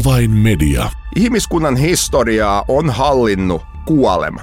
Avainmedia. 0.00 0.90
Ihmiskunnan 1.16 1.76
historiaa 1.76 2.64
on 2.68 2.90
hallinnut 2.90 3.62
kuolema. 3.86 4.40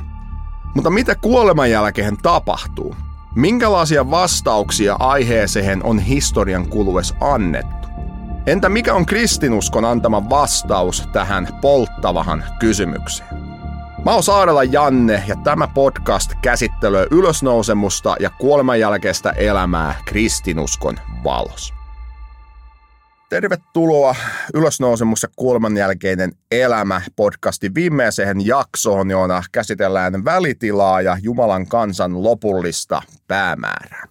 Mutta 0.76 0.90
mitä 0.90 1.16
kuoleman 1.16 1.72
jälkeen 1.72 2.18
tapahtuu? 2.18 2.96
Minkälaisia 3.36 4.12
vastauksia 4.12 4.96
aiheeseen 5.00 5.84
on 5.84 6.00
historian 6.00 6.70
kuluessa 6.70 7.16
annettu? 7.22 7.88
Entä 8.48 8.70
mikä 8.70 8.94
on 8.94 9.06
kristinuskon 9.06 9.86
antama 9.86 10.30
vastaus 10.30 11.04
tähän 11.14 11.48
polttavahan 11.62 12.44
kysymykseen? 12.60 13.30
Mä 14.06 14.14
oon 14.14 14.24
Saarella 14.24 14.64
Janne 14.64 15.24
ja 15.28 15.36
tämä 15.36 15.68
podcast 15.68 16.32
käsittelee 16.42 17.08
ylösnousemusta 17.12 18.16
ja 18.20 18.30
kuoleman 18.30 18.80
jälkeistä 18.80 19.30
elämää 19.30 19.96
kristinuskon 20.06 20.98
valossa. 21.24 21.77
Tervetuloa 23.30 24.16
Ylösnousemus 24.54 25.24
ja 25.24 25.30
kuoleman 25.36 25.78
jälkeinen 25.78 26.32
elämä 26.52 27.02
podcastin 27.16 27.76
viimeiseen 27.76 28.46
jaksoon, 28.46 29.10
jona 29.10 29.44
käsitellään 29.52 30.26
välitilaa 30.26 31.02
ja 31.02 31.18
Jumalan 31.22 31.68
kansan 31.68 32.24
lopullista 32.24 33.02
päämäärää. 33.28 34.08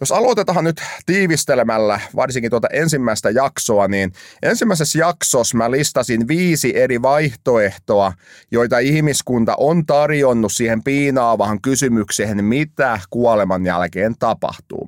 Jos 0.00 0.12
aloitetaan 0.12 0.64
nyt 0.64 0.82
tiivistelemällä 1.06 2.00
varsinkin 2.16 2.50
tuota 2.50 2.68
ensimmäistä 2.72 3.30
jaksoa, 3.30 3.88
niin 3.88 4.12
ensimmäisessä 4.42 4.98
jaksossa 4.98 5.56
mä 5.56 5.70
listasin 5.70 6.28
viisi 6.28 6.76
eri 6.76 7.02
vaihtoehtoa, 7.02 8.12
joita 8.50 8.78
ihmiskunta 8.78 9.54
on 9.58 9.86
tarjonnut 9.86 10.52
siihen 10.52 10.82
piinaavahan 10.82 11.60
kysymykseen, 11.60 12.44
mitä 12.44 13.00
kuoleman 13.10 13.66
jälkeen 13.66 14.14
tapahtuu. 14.18 14.87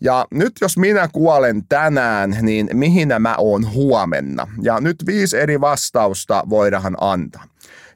Ja 0.00 0.26
nyt 0.30 0.52
jos 0.60 0.78
minä 0.78 1.08
kuolen 1.12 1.62
tänään, 1.68 2.36
niin 2.42 2.68
mihin 2.72 3.08
mä 3.18 3.34
oon 3.38 3.74
huomenna? 3.74 4.46
Ja 4.62 4.80
nyt 4.80 4.96
viisi 5.06 5.38
eri 5.38 5.60
vastausta 5.60 6.42
voidaan 6.48 6.96
antaa. 7.00 7.44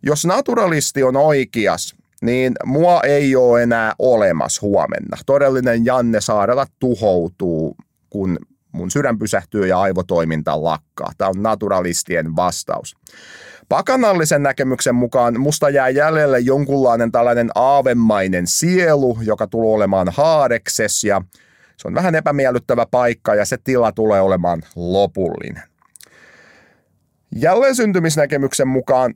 Jos 0.03 0.25
naturalisti 0.25 1.03
on 1.03 1.17
oikeas, 1.17 1.95
niin 2.23 2.53
mua 2.64 3.01
ei 3.01 3.37
ole 3.37 3.62
enää 3.62 3.92
olemassa 3.98 4.61
huomenna. 4.62 5.17
Todellinen 5.27 5.84
Janne 5.84 6.20
Saarella 6.20 6.67
tuhoutuu, 6.79 7.77
kun 8.11 8.39
mun 8.73 8.91
sydän 8.91 9.19
pysähtyy 9.19 9.67
ja 9.67 9.81
aivotoiminta 9.81 10.64
lakkaa. 10.64 11.12
Tämä 11.19 11.29
on 11.29 11.42
naturalistien 11.42 12.36
vastaus. 12.36 12.97
Pakanallisen 13.69 14.42
näkemyksen 14.42 14.95
mukaan 14.95 15.41
musta 15.41 15.70
jää 15.70 15.89
jäljelle 15.89 16.41
jonkunlainen 16.41 17.12
tällainen 17.12 17.51
aavemainen 17.55 18.47
sielu, 18.47 19.19
joka 19.23 19.47
tulee 19.47 19.75
olemaan 19.75 20.09
haarekses 20.11 21.05
ja 21.05 21.23
se 21.77 21.89
on 21.89 21.94
vähän 21.94 22.14
epämiellyttävä 22.14 22.86
paikka 22.91 23.34
ja 23.34 23.44
se 23.44 23.58
tila 23.64 23.92
tulee 23.92 24.20
olemaan 24.20 24.62
lopullinen. 24.77 25.62
Jälleen 27.36 27.75
syntymisnäkemyksen 27.75 28.69
mukaan, 28.69 29.14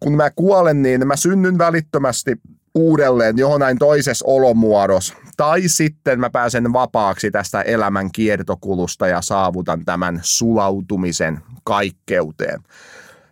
kun 0.00 0.16
mä 0.16 0.30
kuolen, 0.30 0.82
niin 0.82 1.06
mä 1.06 1.16
synnyn 1.16 1.58
välittömästi 1.58 2.36
uudelleen 2.74 3.38
johonain 3.38 3.78
toisessa 3.78 4.24
olomuodossa. 4.28 5.14
Tai 5.36 5.62
sitten 5.66 6.20
mä 6.20 6.30
pääsen 6.30 6.72
vapaaksi 6.72 7.30
tästä 7.30 7.62
elämän 7.62 8.12
kiertokulusta 8.12 9.06
ja 9.06 9.22
saavutan 9.22 9.84
tämän 9.84 10.20
sulautumisen 10.22 11.38
kaikkeuteen. 11.64 12.60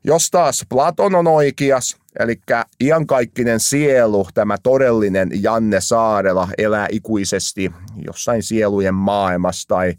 Jos 0.05 0.31
taas 0.31 0.67
Platon 0.69 1.15
on 1.15 1.27
oikeas, 1.27 1.97
eli 2.19 2.41
iankaikkinen 2.81 3.61
sielu, 3.61 4.29
tämä 4.35 4.57
todellinen 4.63 5.31
Janne 5.43 5.81
Saarela 5.81 6.49
elää 6.59 6.87
ikuisesti 6.91 7.73
jossain 8.07 8.43
sielujen 8.43 8.95
maailmassa 8.95 9.69
tai 9.69 9.95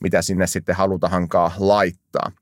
mitä 0.00 0.22
sinne 0.22 0.46
sitten 0.46 0.76
halutahankaan 0.76 1.52
laittaa. 1.58 2.32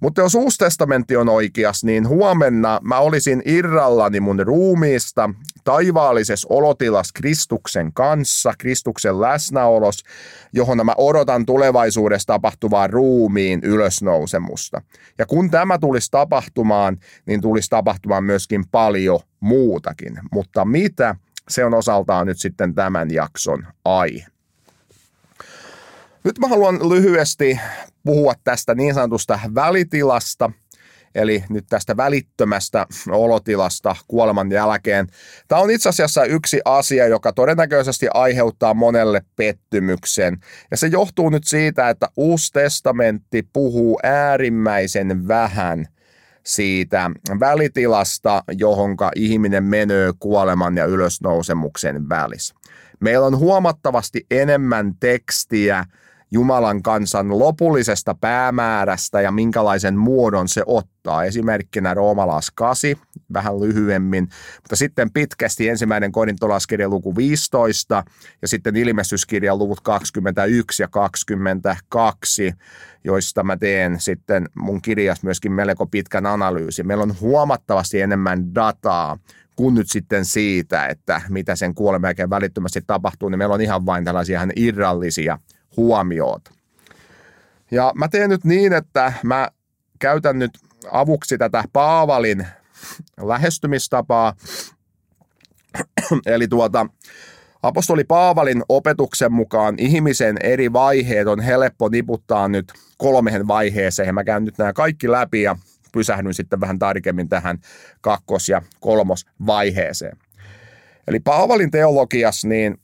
Mutta 0.00 0.20
jos 0.20 0.34
Uusi 0.34 0.58
testamentti 0.58 1.16
on 1.16 1.28
oikeas, 1.28 1.84
niin 1.84 2.08
huomenna 2.08 2.80
mä 2.82 2.98
olisin 2.98 3.42
irrallani 3.44 4.20
mun 4.20 4.40
ruumiista 4.40 5.30
taivaallisessa 5.64 6.48
olotilassa 6.50 7.12
Kristuksen 7.14 7.92
kanssa, 7.92 8.52
Kristuksen 8.58 9.20
läsnäolos, 9.20 10.02
johon 10.52 10.86
mä 10.86 10.94
odotan 10.98 11.46
tulevaisuudessa 11.46 12.26
tapahtuvaa 12.26 12.86
ruumiin 12.86 13.60
ylösnousemusta. 13.62 14.82
Ja 15.18 15.26
kun 15.26 15.50
tämä 15.50 15.78
tulisi 15.78 16.10
tapahtumaan, 16.10 16.98
niin 17.26 17.40
tulisi 17.40 17.70
tapahtumaan 17.70 18.24
myöskin 18.24 18.68
paljon 18.68 19.20
muutakin. 19.40 20.20
Mutta 20.32 20.64
mitä? 20.64 21.16
Se 21.48 21.64
on 21.64 21.74
osaltaan 21.74 22.26
nyt 22.26 22.38
sitten 22.38 22.74
tämän 22.74 23.10
jakson 23.10 23.66
aihe. 23.84 24.37
Nyt 26.24 26.38
mä 26.38 26.48
haluan 26.48 26.88
lyhyesti 26.88 27.60
puhua 28.04 28.34
tästä 28.44 28.74
niin 28.74 28.94
sanotusta 28.94 29.40
välitilasta, 29.54 30.50
eli 31.14 31.44
nyt 31.48 31.64
tästä 31.68 31.96
välittömästä 31.96 32.86
olotilasta 33.10 33.96
kuoleman 34.08 34.52
jälkeen. 34.52 35.06
Tämä 35.48 35.62
on 35.62 35.70
itse 35.70 35.88
asiassa 35.88 36.24
yksi 36.24 36.60
asia, 36.64 37.06
joka 37.06 37.32
todennäköisesti 37.32 38.06
aiheuttaa 38.14 38.74
monelle 38.74 39.22
pettymyksen. 39.36 40.38
Ja 40.70 40.76
se 40.76 40.86
johtuu 40.86 41.30
nyt 41.30 41.44
siitä, 41.46 41.88
että 41.88 42.08
Uusi 42.16 42.52
testamentti 42.52 43.48
puhuu 43.52 44.00
äärimmäisen 44.02 45.28
vähän 45.28 45.86
siitä 46.42 47.10
välitilasta, 47.40 48.42
johonka 48.52 49.10
ihminen 49.16 49.64
menee 49.64 50.12
kuoleman 50.18 50.76
ja 50.76 50.84
ylösnousemuksen 50.84 52.08
välissä. 52.08 52.54
Meillä 53.00 53.26
on 53.26 53.38
huomattavasti 53.38 54.26
enemmän 54.30 54.94
tekstiä 55.00 55.84
Jumalan 56.30 56.82
kansan 56.82 57.38
lopullisesta 57.38 58.14
päämäärästä 58.14 59.20
ja 59.20 59.32
minkälaisen 59.32 59.96
muodon 59.96 60.48
se 60.48 60.62
ottaa. 60.66 61.24
Esimerkkinä 61.24 61.94
Roomalaas 61.94 62.50
8, 62.50 62.90
vähän 63.32 63.60
lyhyemmin, 63.60 64.28
mutta 64.56 64.76
sitten 64.76 65.10
pitkästi 65.10 65.68
ensimmäinen 65.68 66.12
korintolaskirja 66.12 66.88
luku 66.88 67.16
15 67.16 68.04
ja 68.42 68.48
sitten 68.48 68.76
ilmestyskirjan 68.76 69.58
luvut 69.58 69.80
21 69.80 70.82
ja 70.82 70.88
22, 70.88 72.52
joista 73.04 73.42
mä 73.42 73.56
teen 73.56 74.00
sitten 74.00 74.48
mun 74.54 74.82
kirjas 74.82 75.22
myöskin 75.22 75.52
melko 75.52 75.86
pitkän 75.86 76.26
analyysin. 76.26 76.86
Meillä 76.86 77.02
on 77.02 77.20
huomattavasti 77.20 78.00
enemmän 78.00 78.54
dataa 78.54 79.18
kuin 79.56 79.74
nyt 79.74 79.90
sitten 79.90 80.24
siitä, 80.24 80.86
että 80.86 81.20
mitä 81.28 81.56
sen 81.56 81.74
kuoleman 81.74 82.08
jälkeen 82.08 82.30
välittömästi 82.30 82.80
tapahtuu, 82.86 83.28
niin 83.28 83.38
meillä 83.38 83.54
on 83.54 83.60
ihan 83.60 83.86
vain 83.86 84.04
tällaisia 84.04 84.38
ihan 84.38 84.52
irrallisia 84.56 85.38
huomiota. 85.76 86.50
Ja 87.70 87.92
mä 87.94 88.08
teen 88.08 88.30
nyt 88.30 88.44
niin, 88.44 88.72
että 88.72 89.12
mä 89.22 89.48
käytän 89.98 90.38
nyt 90.38 90.50
avuksi 90.92 91.38
tätä 91.38 91.64
Paavalin 91.72 92.46
lähestymistapaa. 93.20 94.34
Eli 96.26 96.48
tuota, 96.48 96.86
apostoli 97.62 98.04
Paavalin 98.04 98.62
opetuksen 98.68 99.32
mukaan 99.32 99.74
ihmisen 99.78 100.36
eri 100.42 100.72
vaiheet 100.72 101.26
on 101.28 101.40
helppo 101.40 101.88
niputtaa 101.88 102.48
nyt 102.48 102.72
kolmeen 102.98 103.48
vaiheeseen. 103.48 104.14
Mä 104.14 104.24
käyn 104.24 104.44
nyt 104.44 104.58
nämä 104.58 104.72
kaikki 104.72 105.10
läpi 105.10 105.42
ja 105.42 105.56
pysähdyn 105.92 106.34
sitten 106.34 106.60
vähän 106.60 106.78
tarkemmin 106.78 107.28
tähän 107.28 107.58
kakkos- 108.00 108.48
ja 108.48 108.62
kolmosvaiheeseen. 108.80 110.16
Eli 111.08 111.20
Paavalin 111.20 111.70
teologias 111.70 112.44
niin 112.44 112.80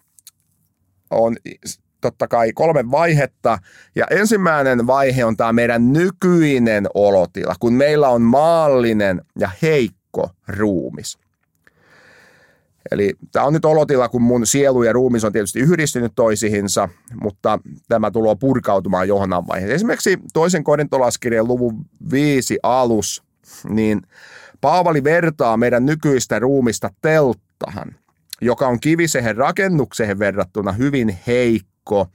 on 1.10 1.36
totta 2.10 2.28
kai 2.28 2.52
kolme 2.52 2.90
vaihetta. 2.90 3.58
Ja 3.96 4.06
ensimmäinen 4.10 4.86
vaihe 4.86 5.24
on 5.24 5.36
tämä 5.36 5.52
meidän 5.52 5.92
nykyinen 5.92 6.86
olotila, 6.94 7.54
kun 7.60 7.72
meillä 7.72 8.08
on 8.08 8.22
maallinen 8.22 9.20
ja 9.38 9.50
heikko 9.62 10.30
ruumis. 10.48 11.18
Eli 12.90 13.14
tämä 13.32 13.46
on 13.46 13.52
nyt 13.52 13.64
olotila, 13.64 14.08
kun 14.08 14.22
mun 14.22 14.46
sielu 14.46 14.82
ja 14.82 14.92
ruumis 14.92 15.24
on 15.24 15.32
tietysti 15.32 15.60
yhdistynyt 15.60 16.12
toisihinsa, 16.16 16.88
mutta 17.20 17.58
tämä 17.88 18.10
tulee 18.10 18.36
purkautumaan 18.40 19.08
johonnan 19.08 19.46
vaiheeseen. 19.46 19.76
Esimerkiksi 19.76 20.18
toisen 20.32 20.64
korintolaskirjan 20.64 21.48
luvun 21.48 21.86
viisi 22.10 22.58
alus, 22.62 23.22
niin 23.68 24.02
Paavali 24.60 25.04
vertaa 25.04 25.56
meidän 25.56 25.86
nykyistä 25.86 26.38
ruumista 26.38 26.90
telttahan, 27.02 27.94
joka 28.40 28.68
on 28.68 28.80
kivisehen 28.80 29.36
rakennukseen 29.36 30.18
verrattuna 30.18 30.72
hyvin 30.72 31.18
heikko 31.26 31.73
heikko 31.90 32.08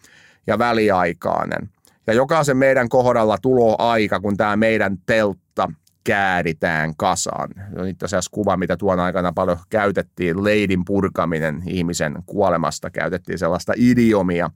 ja 0.48 0.60
väliaikainen. 0.60 1.70
Ja 2.08 2.14
jokaisen 2.14 2.58
meidän 2.58 2.90
kohdalla 2.90 3.38
tulo 3.42 3.76
aika, 3.80 4.20
kun 4.20 4.38
tämä 4.38 4.56
meidän 4.56 4.98
teltta 5.06 5.72
kääritään 6.04 6.96
kasaan. 6.98 7.50
Se 7.74 7.82
on 7.82 7.88
itse 7.88 8.06
asiassa 8.06 8.32
kuva, 8.32 8.58
mitä 8.58 8.78
tuon 8.78 9.00
aikana 9.00 9.34
paljon 9.34 9.58
käytettiin, 9.70 10.44
leidin 10.44 10.86
purkaminen 10.86 11.64
ihmisen 11.68 12.24
kuolemasta, 12.26 12.90
käytettiin 12.90 13.40
sellaista 13.40 13.74
idiomia. 13.76 14.50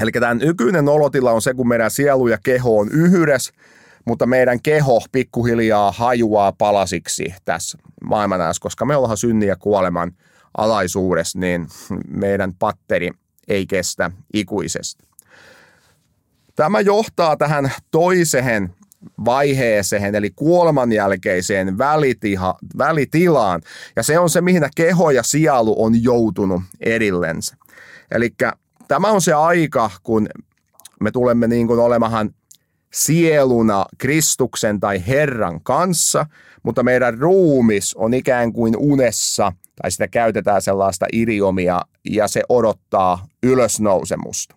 Eli 0.00 0.12
tämä 0.12 0.34
nykyinen 0.34 0.88
olotila 0.88 1.32
on 1.32 1.42
se, 1.42 1.54
kun 1.54 1.68
meidän 1.68 1.90
sielu 1.90 2.28
ja 2.28 2.38
keho 2.44 2.78
on 2.78 2.88
yhdessä, 2.92 3.52
mutta 4.04 4.26
meidän 4.26 4.62
keho 4.62 5.02
pikkuhiljaa 5.12 5.92
hajuaa 5.92 6.52
palasiksi 6.52 7.34
tässä 7.44 7.78
maailmanajassa, 8.04 8.62
koska 8.62 8.84
me 8.84 8.96
ollaan 8.96 9.16
synnin 9.16 9.48
ja 9.48 9.56
kuoleman 9.56 10.12
alaisuudessa, 10.56 11.38
niin 11.38 11.66
meidän 12.08 12.54
patteri 12.58 13.10
ei 13.48 13.66
kestä 13.66 14.10
ikuisesti. 14.34 15.04
Tämä 16.56 16.80
johtaa 16.80 17.36
tähän 17.36 17.72
toiseen 17.90 18.74
vaiheeseen, 19.24 20.14
eli 20.14 20.30
kuoleman 20.30 20.92
jälkeiseen 20.92 21.78
välitiha, 21.78 22.54
välitilaan. 22.78 23.62
Ja 23.96 24.02
se 24.02 24.18
on 24.18 24.30
se, 24.30 24.40
mihin 24.40 24.62
keho 24.76 25.10
ja 25.10 25.22
sielu 25.22 25.84
on 25.84 26.02
joutunut 26.02 26.62
erillensä. 26.80 27.56
Eli 28.10 28.34
tämä 28.88 29.08
on 29.08 29.22
se 29.22 29.32
aika, 29.32 29.90
kun 30.02 30.28
me 31.00 31.10
tulemme 31.10 31.48
niin 31.48 31.66
kuin 31.66 31.80
olemahan 31.80 32.34
sieluna 32.92 33.86
Kristuksen 33.98 34.80
tai 34.80 35.06
Herran 35.06 35.60
kanssa, 35.62 36.26
mutta 36.62 36.82
meidän 36.82 37.18
ruumis 37.18 37.94
on 37.94 38.14
ikään 38.14 38.52
kuin 38.52 38.76
unessa, 38.76 39.52
tai 39.82 39.90
sitä 39.90 40.08
käytetään 40.08 40.62
sellaista 40.62 41.06
idiomia, 41.12 41.80
ja 42.10 42.28
se 42.28 42.42
odottaa 42.48 43.26
ylösnousemusta. 43.42 44.56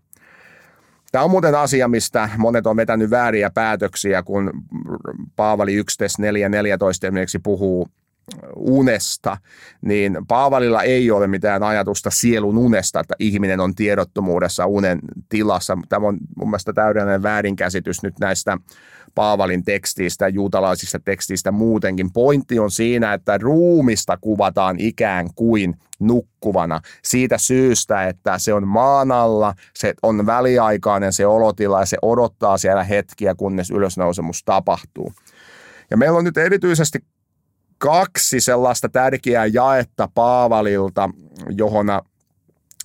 Tämä 1.11 1.23
on 1.23 1.31
muuten 1.31 1.55
asia, 1.55 1.87
mistä 1.87 2.29
monet 2.37 2.67
on 2.67 2.75
vetänyt 2.75 3.09
vääriä 3.09 3.49
päätöksiä, 3.49 4.23
kun 4.23 4.51
Paavali 5.35 5.81
11.4.14 5.81 6.89
esimerkiksi 6.89 7.39
puhuu 7.39 7.87
unesta, 8.55 9.37
niin 9.81 10.17
Paavalilla 10.27 10.83
ei 10.83 11.11
ole 11.11 11.27
mitään 11.27 11.63
ajatusta 11.63 12.09
sielun 12.09 12.57
unesta, 12.57 12.99
että 12.99 13.15
ihminen 13.19 13.59
on 13.59 13.75
tiedottomuudessa 13.75 14.65
unen 14.65 14.99
tilassa. 15.29 15.77
Tämä 15.89 16.07
on 16.07 16.17
mun 16.37 16.49
mielestä 16.49 16.73
täydellinen 16.73 17.23
väärinkäsitys 17.23 18.03
nyt 18.03 18.19
näistä 18.19 18.57
Paavalin 19.15 19.65
tekstiistä, 19.65 20.27
juutalaisista 20.27 20.99
tekstiistä 20.99 21.51
muutenkin. 21.51 22.13
Pointti 22.13 22.59
on 22.59 22.71
siinä, 22.71 23.13
että 23.13 23.37
ruumista 23.37 24.17
kuvataan 24.21 24.75
ikään 24.79 25.29
kuin 25.35 25.75
nukkuvana 25.99 26.81
siitä 27.03 27.37
syystä, 27.37 28.07
että 28.07 28.37
se 28.37 28.53
on 28.53 28.67
maan 28.67 29.11
alla, 29.11 29.53
se 29.75 29.93
on 30.03 30.25
väliaikainen 30.25 31.13
se 31.13 31.25
olotila 31.25 31.79
ja 31.79 31.85
se 31.85 31.97
odottaa 32.01 32.57
siellä 32.57 32.83
hetkiä, 32.83 33.35
kunnes 33.35 33.71
ylösnousemus 33.71 34.43
tapahtuu. 34.43 35.13
Ja 35.91 35.97
meillä 35.97 36.17
on 36.17 36.23
nyt 36.23 36.37
erityisesti 36.37 36.99
kaksi 37.77 38.41
sellaista 38.41 38.89
tärkeää 38.89 39.45
jaetta 39.45 40.09
Paavalilta, 40.13 41.09
johon 41.49 41.87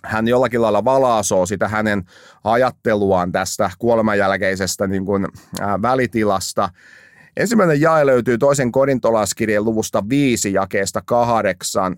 hän 0.04 0.28
jollakin 0.28 0.62
lailla 0.62 0.84
valaasoo 0.84 1.46
sitä 1.46 1.68
hänen 1.68 2.04
ajatteluaan 2.44 3.32
tästä 3.32 3.70
kuolemanjälkeisestä 3.78 4.86
niin 4.86 5.04
kuin, 5.04 5.26
ää, 5.60 5.82
välitilasta. 5.82 6.68
Ensimmäinen 7.36 7.80
jae 7.80 8.06
löytyy 8.06 8.38
toisen 8.38 8.72
korintolaskirjan 8.72 9.64
luvusta 9.64 10.08
5 10.08 10.52
jakeesta 10.52 11.02
8, 11.06 11.96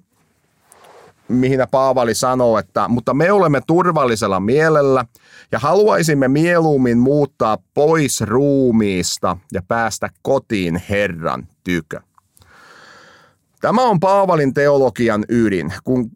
mihin 1.28 1.60
Paavali 1.70 2.14
sanoo, 2.14 2.58
että 2.58 2.88
mutta 2.88 3.14
me 3.14 3.32
olemme 3.32 3.60
turvallisella 3.66 4.40
mielellä 4.40 5.04
ja 5.52 5.58
haluaisimme 5.58 6.28
mieluummin 6.28 6.98
muuttaa 6.98 7.58
pois 7.74 8.20
ruumiista 8.20 9.36
ja 9.52 9.62
päästä 9.68 10.08
kotiin 10.22 10.82
Herran 10.88 11.48
tykö. 11.64 12.00
Tämä 13.60 13.82
on 13.82 14.00
Paavalin 14.00 14.54
teologian 14.54 15.24
ydin. 15.28 15.72
Kun 15.84 16.10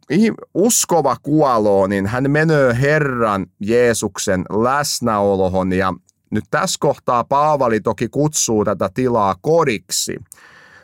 uskova 0.55 1.17
kuoloo, 1.23 1.87
niin 1.87 2.07
hän 2.07 2.31
menee 2.31 2.77
Herran 2.81 3.47
Jeesuksen 3.61 4.45
läsnäolohon 4.51 5.73
ja 5.73 5.95
nyt 6.31 6.45
tässä 6.51 6.77
kohtaa 6.81 7.25
Paavali 7.25 7.81
toki 7.81 8.09
kutsuu 8.09 8.65
tätä 8.65 8.91
tilaa 8.95 9.35
kodiksi. 9.41 10.17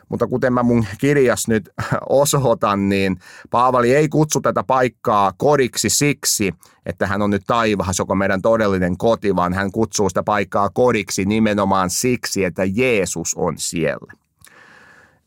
Mutta 0.09 0.27
kuten 0.27 0.53
mä 0.53 0.63
mun 0.63 0.85
kirjas 0.97 1.47
nyt 1.47 1.69
osoitan, 2.09 2.89
niin 2.89 3.19
Paavali 3.49 3.95
ei 3.95 4.09
kutsu 4.09 4.41
tätä 4.41 4.63
paikkaa 4.63 5.33
kodiksi 5.37 5.89
siksi, 5.89 6.53
että 6.85 7.07
hän 7.07 7.21
on 7.21 7.29
nyt 7.29 7.43
taivas, 7.47 7.99
joka 7.99 8.15
meidän 8.15 8.41
todellinen 8.41 8.97
koti, 8.97 9.35
vaan 9.35 9.53
hän 9.53 9.71
kutsuu 9.71 10.09
sitä 10.09 10.23
paikkaa 10.23 10.69
kodiksi 10.69 11.25
nimenomaan 11.25 11.89
siksi, 11.89 12.43
että 12.43 12.63
Jeesus 12.65 13.33
on 13.35 13.57
siellä. 13.57 14.20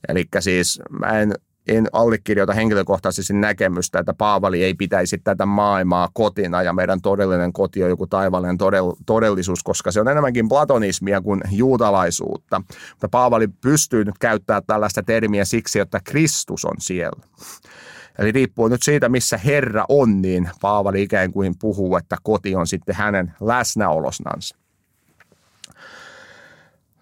Eli 0.09 0.25
siis 0.41 0.81
mä 1.01 1.06
en, 1.06 1.35
en 1.69 1.87
allekirjoita 1.93 2.53
henkilökohtaisesti 2.53 3.33
näkemystä, 3.33 3.99
että 3.99 4.15
Paavali 4.15 4.65
ei 4.65 4.75
pitäisi 4.75 5.19
tätä 5.19 5.47
maailmaa 5.47 6.09
kotina 6.12 6.62
ja 6.62 6.73
meidän 6.73 7.01
todellinen 7.01 7.53
koti 7.53 7.83
on 7.83 7.91
joku 7.91 8.06
taivaallinen 8.06 8.59
todellisuus, 9.06 9.62
koska 9.62 9.93
se 9.93 10.01
on 10.01 10.09
enemmänkin 10.09 10.49
platonismia 10.49 11.21
kuin 11.21 11.41
juutalaisuutta. 11.51 12.62
Mutta 12.91 13.09
Paavali 13.09 13.49
pystyy 13.49 14.05
nyt 14.05 14.19
käyttämään 14.19 14.62
tällaista 14.67 15.03
termiä 15.03 15.45
siksi, 15.45 15.81
että 15.81 16.01
Kristus 16.05 16.65
on 16.65 16.77
siellä. 16.79 17.27
Eli 18.19 18.33
riippuu 18.33 18.69
nyt 18.69 18.83
siitä, 18.83 19.09
missä 19.09 19.39
Herra 19.39 19.85
on, 19.89 20.23
niin 20.23 20.51
Paavali 20.61 21.03
ikään 21.03 21.33
kuin 21.33 21.55
puhuu, 21.61 21.97
että 21.97 22.17
koti 22.23 22.55
on 22.55 22.67
sitten 22.67 22.95
hänen 22.95 23.35
läsnäolosnansa. 23.41 24.56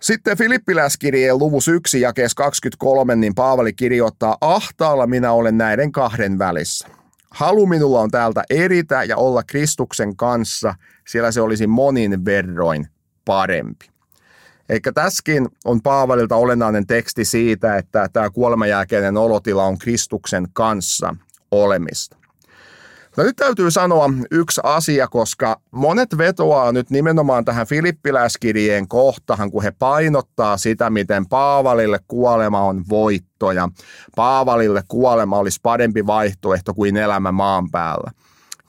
Sitten 0.02 0.38
Filippiläiskirjeen 0.38 1.38
luvus 1.38 1.68
1 1.68 2.00
jakeessa 2.00 2.34
23, 2.34 3.16
niin 3.16 3.34
Paavali 3.34 3.72
kirjoittaa, 3.72 4.36
ahtaalla 4.40 5.06
minä 5.06 5.32
olen 5.32 5.58
näiden 5.58 5.92
kahden 5.92 6.38
välissä. 6.38 6.88
Halu 7.30 7.66
minulla 7.66 8.00
on 8.00 8.10
täältä 8.10 8.42
eritä 8.50 9.04
ja 9.04 9.16
olla 9.16 9.42
Kristuksen 9.42 10.16
kanssa, 10.16 10.74
siellä 11.08 11.32
se 11.32 11.40
olisi 11.40 11.66
monin 11.66 12.24
verroin 12.24 12.88
parempi. 13.24 13.86
Eikä 14.68 14.92
tässäkin 14.92 15.48
on 15.64 15.82
Paavalilta 15.82 16.36
olennainen 16.36 16.86
teksti 16.86 17.24
siitä, 17.24 17.76
että 17.76 18.08
tämä 18.12 18.30
kuolemanjälkeinen 18.30 19.16
olotila 19.16 19.64
on 19.64 19.78
Kristuksen 19.78 20.46
kanssa 20.52 21.16
olemista. 21.50 22.21
No 23.16 23.24
nyt 23.24 23.36
täytyy 23.36 23.70
sanoa 23.70 24.10
yksi 24.30 24.60
asia, 24.64 25.08
koska 25.08 25.60
monet 25.70 26.18
vetoaa 26.18 26.72
nyt 26.72 26.90
nimenomaan 26.90 27.44
tähän 27.44 27.66
filippiläiskirjeen 27.66 28.88
kohtahan, 28.88 29.50
kun 29.50 29.62
he 29.62 29.70
painottaa 29.78 30.56
sitä, 30.56 30.90
miten 30.90 31.28
Paavalille 31.28 32.00
kuolema 32.08 32.60
on 32.60 32.84
voitto 32.88 33.52
ja 33.52 33.68
Paavalille 34.16 34.82
kuolema 34.88 35.38
olisi 35.38 35.60
parempi 35.62 36.06
vaihtoehto 36.06 36.74
kuin 36.74 36.96
elämä 36.96 37.32
maan 37.32 37.70
päällä. 37.70 38.10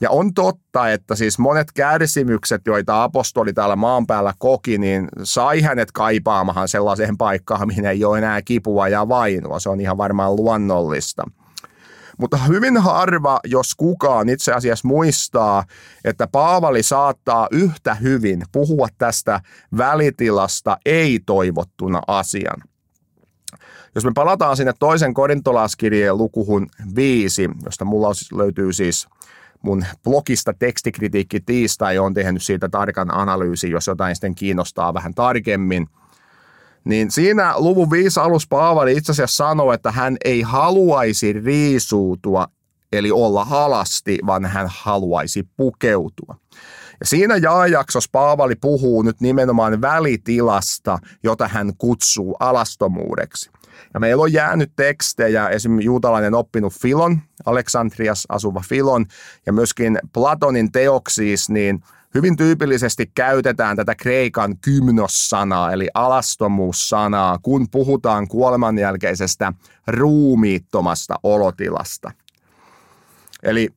Ja 0.00 0.10
on 0.10 0.34
totta, 0.34 0.90
että 0.90 1.14
siis 1.14 1.38
monet 1.38 1.72
kärsimykset, 1.72 2.62
joita 2.66 3.02
apostoli 3.02 3.52
täällä 3.52 3.76
maan 3.76 4.06
päällä 4.06 4.32
koki, 4.38 4.78
niin 4.78 5.08
sai 5.22 5.60
hänet 5.60 5.92
kaipaamahan 5.92 6.68
sellaiseen 6.68 7.16
paikkaan, 7.16 7.66
mihin 7.66 7.86
ei 7.86 8.04
ole 8.04 8.18
enää 8.18 8.42
kipua 8.42 8.88
ja 8.88 9.08
vainoa. 9.08 9.60
Se 9.60 9.68
on 9.68 9.80
ihan 9.80 9.98
varmaan 9.98 10.36
luonnollista. 10.36 11.24
Mutta 12.18 12.36
hyvin 12.36 12.76
harva, 12.76 13.40
jos 13.44 13.74
kukaan 13.74 14.28
itse 14.28 14.52
asiassa 14.52 14.88
muistaa, 14.88 15.64
että 16.04 16.26
Paavali 16.26 16.82
saattaa 16.82 17.48
yhtä 17.50 17.94
hyvin 17.94 18.42
puhua 18.52 18.88
tästä 18.98 19.40
välitilasta 19.76 20.78
ei-toivottuna 20.86 22.00
asian. 22.06 22.62
Jos 23.94 24.04
me 24.04 24.10
palataan 24.14 24.56
sinne 24.56 24.72
toisen 24.78 25.14
korintolaskirjeen 25.14 26.18
lukuhun 26.18 26.66
viisi, 26.96 27.50
josta 27.64 27.84
mulla 27.84 28.08
löytyy 28.34 28.72
siis 28.72 29.08
mun 29.62 29.84
blogista 30.04 30.52
tekstikritiikki 30.58 31.40
tiistai, 31.40 31.98
on 31.98 32.14
tehnyt 32.14 32.42
siitä 32.42 32.68
tarkan 32.68 33.14
analyysin, 33.14 33.70
jos 33.70 33.86
jotain 33.86 34.16
sitten 34.16 34.34
kiinnostaa 34.34 34.94
vähän 34.94 35.14
tarkemmin– 35.14 35.86
niin 36.84 37.10
siinä 37.10 37.54
luvun 37.56 37.90
viisi 37.90 38.20
alus 38.20 38.48
Paavali 38.48 38.96
itse 38.96 39.12
asiassa 39.12 39.36
sanoi, 39.36 39.74
että 39.74 39.90
hän 39.90 40.16
ei 40.24 40.42
haluaisi 40.42 41.32
riisuutua, 41.32 42.46
eli 42.92 43.10
olla 43.10 43.44
halasti, 43.44 44.18
vaan 44.26 44.44
hän 44.44 44.66
haluaisi 44.70 45.48
pukeutua. 45.56 46.36
Ja 47.00 47.06
siinä 47.06 47.36
jaajaksossa 47.36 48.10
Paavali 48.12 48.54
puhuu 48.54 49.02
nyt 49.02 49.20
nimenomaan 49.20 49.80
välitilasta, 49.80 50.98
jota 51.22 51.48
hän 51.48 51.72
kutsuu 51.78 52.36
alastomuudeksi. 52.40 53.50
Ja 53.94 54.00
meillä 54.00 54.22
on 54.22 54.32
jäänyt 54.32 54.72
tekstejä, 54.76 55.48
esimerkiksi 55.48 55.86
juutalainen 55.86 56.34
oppinut 56.34 56.72
Filon, 56.72 57.18
Aleksandrias 57.46 58.24
asuva 58.28 58.62
Filon, 58.68 59.06
ja 59.46 59.52
myöskin 59.52 59.98
Platonin 60.12 60.72
teoksis, 60.72 61.48
niin 61.48 61.80
Hyvin 62.14 62.36
tyypillisesti 62.36 63.10
käytetään 63.14 63.76
tätä 63.76 63.94
kreikan 63.94 64.58
kymnos-sanaa, 64.58 65.72
eli 65.72 65.88
alastomuus-sanaa, 65.94 67.38
kun 67.42 67.66
puhutaan 67.70 68.28
kuolemanjälkeisestä 68.28 69.52
ruumiittomasta 69.86 71.14
olotilasta. 71.22 72.10
Eli 73.42 73.68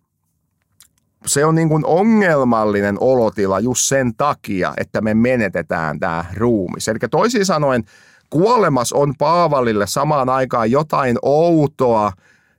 se 1.25 1.46
on 1.46 1.56
niin 1.56 1.70
kuin 1.70 1.86
ongelmallinen 1.86 2.98
olotila 3.00 3.60
just 3.60 3.82
sen 3.86 4.15
takia, 4.15 4.74
että 4.77 5.01
me 5.01 5.13
menetetään 5.13 6.00
tämä 6.00 6.25
ruumis. 6.36 6.88
Eli 6.88 7.00
toisin 7.12 7.46
sanoen, 7.46 7.84
kuolemas 8.29 8.94
on 8.94 9.13
Paavalille 9.17 9.88
samaan 9.88 10.29
aikaan 10.29 10.72
jotain 10.72 11.17
outoa, 11.22 12.12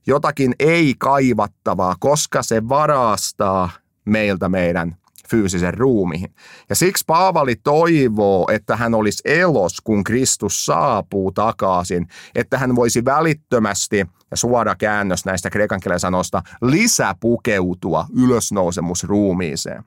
jotakin 0.06 0.54
ei-kaivattavaa, 0.58 1.96
koska 2.00 2.42
se 2.42 2.68
varastaa 2.68 3.70
meiltä 4.04 4.48
meidän 4.48 4.96
fyysisen 5.30 5.74
ruumiin. 5.74 6.34
Ja 6.68 6.74
siksi 6.74 7.04
Paavali 7.06 7.56
toivoo, 7.56 8.48
että 8.52 8.76
hän 8.76 8.94
olisi 8.94 9.22
elos, 9.24 9.80
kun 9.80 10.04
Kristus 10.04 10.64
saapuu 10.64 11.32
takaisin, 11.32 12.08
että 12.34 12.58
hän 12.58 12.76
voisi 12.76 13.04
välittömästi, 13.04 14.06
ja 14.30 14.36
suora 14.36 14.74
käännös 14.74 15.24
näistä 15.24 15.50
kreikan 15.50 15.80
sanoista, 15.98 16.42
lisäpukeutua 16.62 18.06
ylösnousemusruumiiseen. 18.16 19.84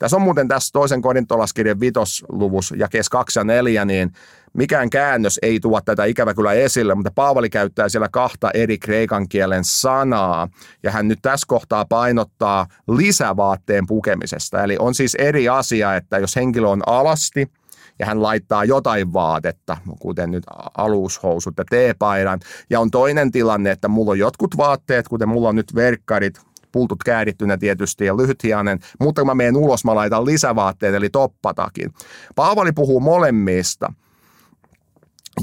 Tässä 0.00 0.16
on 0.16 0.22
muuten 0.22 0.48
tässä 0.48 0.70
toisen 0.72 1.02
korintolaskirjan 1.02 1.80
vitosluvus 1.80 2.74
ja 2.76 2.88
kes 2.88 3.08
2 3.08 3.38
ja 3.38 3.44
4, 3.44 3.84
niin 3.84 4.12
mikään 4.52 4.90
käännös 4.90 5.38
ei 5.42 5.60
tuo 5.60 5.80
tätä 5.80 6.04
ikävä 6.04 6.34
kyllä 6.34 6.52
esille, 6.52 6.94
mutta 6.94 7.10
Paavali 7.14 7.50
käyttää 7.50 7.88
siellä 7.88 8.08
kahta 8.12 8.50
eri 8.54 8.78
kreikan 8.78 9.28
kielen 9.28 9.64
sanaa, 9.64 10.48
ja 10.82 10.90
hän 10.90 11.08
nyt 11.08 11.18
tässä 11.22 11.44
kohtaa 11.48 11.84
painottaa 11.84 12.66
lisävaatteen 12.88 13.86
pukemisesta. 13.86 14.64
Eli 14.64 14.76
on 14.78 14.94
siis 14.94 15.14
eri 15.14 15.48
asia, 15.48 15.96
että 15.96 16.18
jos 16.18 16.36
henkilö 16.36 16.68
on 16.68 16.82
alasti, 16.86 17.50
ja 17.98 18.06
hän 18.06 18.22
laittaa 18.22 18.64
jotain 18.64 19.12
vaatetta, 19.12 19.76
kuten 19.98 20.30
nyt 20.30 20.44
alushousut 20.76 21.54
ja 21.58 21.64
teepaidan. 21.70 22.40
Ja 22.70 22.80
on 22.80 22.90
toinen 22.90 23.30
tilanne, 23.30 23.70
että 23.70 23.88
mulla 23.88 24.10
on 24.10 24.18
jotkut 24.18 24.56
vaatteet, 24.56 25.08
kuten 25.08 25.28
mulla 25.28 25.48
on 25.48 25.56
nyt 25.56 25.74
verkkarit, 25.74 26.40
pultut 26.72 27.04
käärittynä 27.04 27.56
tietysti 27.56 28.04
ja 28.04 28.16
lyhythianen, 28.16 28.78
mutta 29.00 29.20
kun 29.20 29.26
mä 29.26 29.34
menen 29.34 29.56
ulos, 29.56 29.84
mä 29.84 29.94
laitan 29.94 30.24
lisävaatteet 30.24 30.94
eli 30.94 31.10
toppatakin. 31.10 31.92
Paavali 32.36 32.72
puhuu 32.72 33.00
molemmista. 33.00 33.92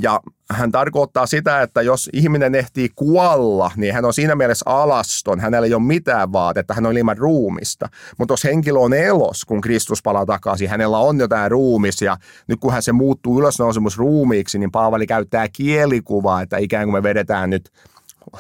Ja 0.01 0.19
hän 0.51 0.71
tarkoittaa 0.71 1.25
sitä, 1.25 1.61
että 1.61 1.81
jos 1.81 2.09
ihminen 2.13 2.55
ehtii 2.55 2.89
kuolla, 2.95 3.71
niin 3.75 3.93
hän 3.93 4.05
on 4.05 4.13
siinä 4.13 4.35
mielessä 4.35 4.63
alaston, 4.69 5.39
hänellä 5.39 5.65
ei 5.65 5.73
ole 5.73 5.83
mitään 5.83 6.33
vaatetta, 6.33 6.73
hän 6.73 6.85
on 6.85 6.97
ilman 6.97 7.17
ruumista. 7.17 7.89
Mutta 8.17 8.31
jos 8.31 8.43
henkilö 8.43 8.79
on 8.79 8.93
elos, 8.93 9.45
kun 9.45 9.61
Kristus 9.61 10.01
palaa 10.01 10.25
takaisin, 10.25 10.69
hänellä 10.69 10.97
on 10.97 11.19
jotain 11.19 11.51
ruumis 11.51 12.01
ja 12.01 12.17
nyt 12.47 12.59
kun 12.59 12.73
hän 12.73 12.83
se 12.83 12.91
muuttuu 12.91 13.39
ylösnousemus 13.39 13.97
ruumiiksi, 13.97 14.59
niin 14.59 14.71
Paavali 14.71 15.07
käyttää 15.07 15.47
kielikuvaa, 15.49 16.41
että 16.41 16.57
ikään 16.57 16.85
kuin 16.85 16.93
me 16.93 17.03
vedetään 17.03 17.49
nyt 17.49 17.71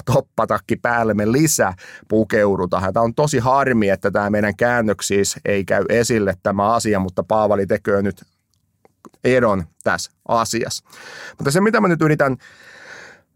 toppatakki 0.05 0.75
päälle, 0.75 1.13
me 1.13 1.31
lisä 1.31 1.73
pukeudutaan. 2.07 2.93
Tämä 2.93 3.03
on 3.03 3.15
tosi 3.15 3.39
harmi, 3.39 3.89
että 3.89 4.11
tämä 4.11 4.29
meidän 4.29 4.55
käännöksissä 4.55 5.39
ei 5.45 5.65
käy 5.65 5.85
esille 5.89 6.33
tämä 6.43 6.73
asia, 6.73 6.99
mutta 6.99 7.23
Paavali 7.23 7.67
tekee 7.67 8.01
nyt 8.01 8.23
eron 9.23 9.63
tässä 9.83 10.11
asiassa. 10.27 10.83
Mutta 11.37 11.51
se, 11.51 11.61
mitä 11.61 11.81
mä 11.81 11.87
nyt 11.87 12.01
yritän 12.01 12.37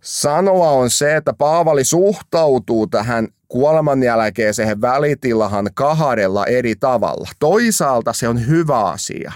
sanoa, 0.02 0.72
on 0.72 0.90
se, 0.90 1.16
että 1.16 1.34
Paavali 1.34 1.84
suhtautuu 1.84 2.88
tähän 2.88 3.28
kuoleman 3.48 4.04
jälkeiseen 4.04 4.82
välitilahan 4.82 5.70
kahdella 5.74 6.46
eri 6.46 6.76
tavalla. 6.76 7.30
Toisaalta 7.40 8.14
se 8.14 8.28
on 8.28 8.48
hyvä 8.48 8.80
asia, 8.80 9.32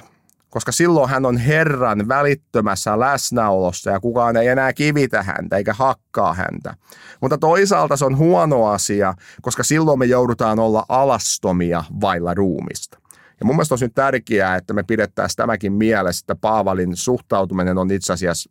koska 0.56 0.72
silloin 0.72 1.10
hän 1.10 1.26
on 1.26 1.38
Herran 1.38 2.08
välittömässä 2.08 3.00
läsnäolossa 3.00 3.90
ja 3.90 4.00
kukaan 4.00 4.38
ei 4.38 4.48
enää 4.48 4.74
kivitä 4.74 5.24
häntä 5.24 5.58
eikä 5.58 5.74
hakkaa 5.74 6.34
häntä. 6.34 6.76
Mutta 7.22 7.38
toisaalta 7.38 7.98
se 7.98 8.06
on 8.06 8.18
huono 8.18 8.66
asia, 8.66 9.14
koska 9.42 9.64
silloin 9.64 10.00
me 10.00 10.06
joudutaan 10.06 10.60
olla 10.60 10.86
alastomia 10.90 11.84
vailla 12.02 12.34
ruumista. 12.34 13.00
Ja 13.40 13.46
mun 13.46 13.56
mielestä 13.56 13.74
olisi 13.74 13.86
nyt 13.86 13.96
tärkeää, 13.96 14.56
että 14.56 14.74
me 14.74 14.84
pidettäisiin 14.84 15.36
tämäkin 15.36 15.74
mielessä, 15.74 16.24
että 16.24 16.36
Paavalin 16.36 16.96
suhtautuminen 16.96 17.78
on 17.78 17.92
itse 17.92 18.14
asiassa 18.14 18.50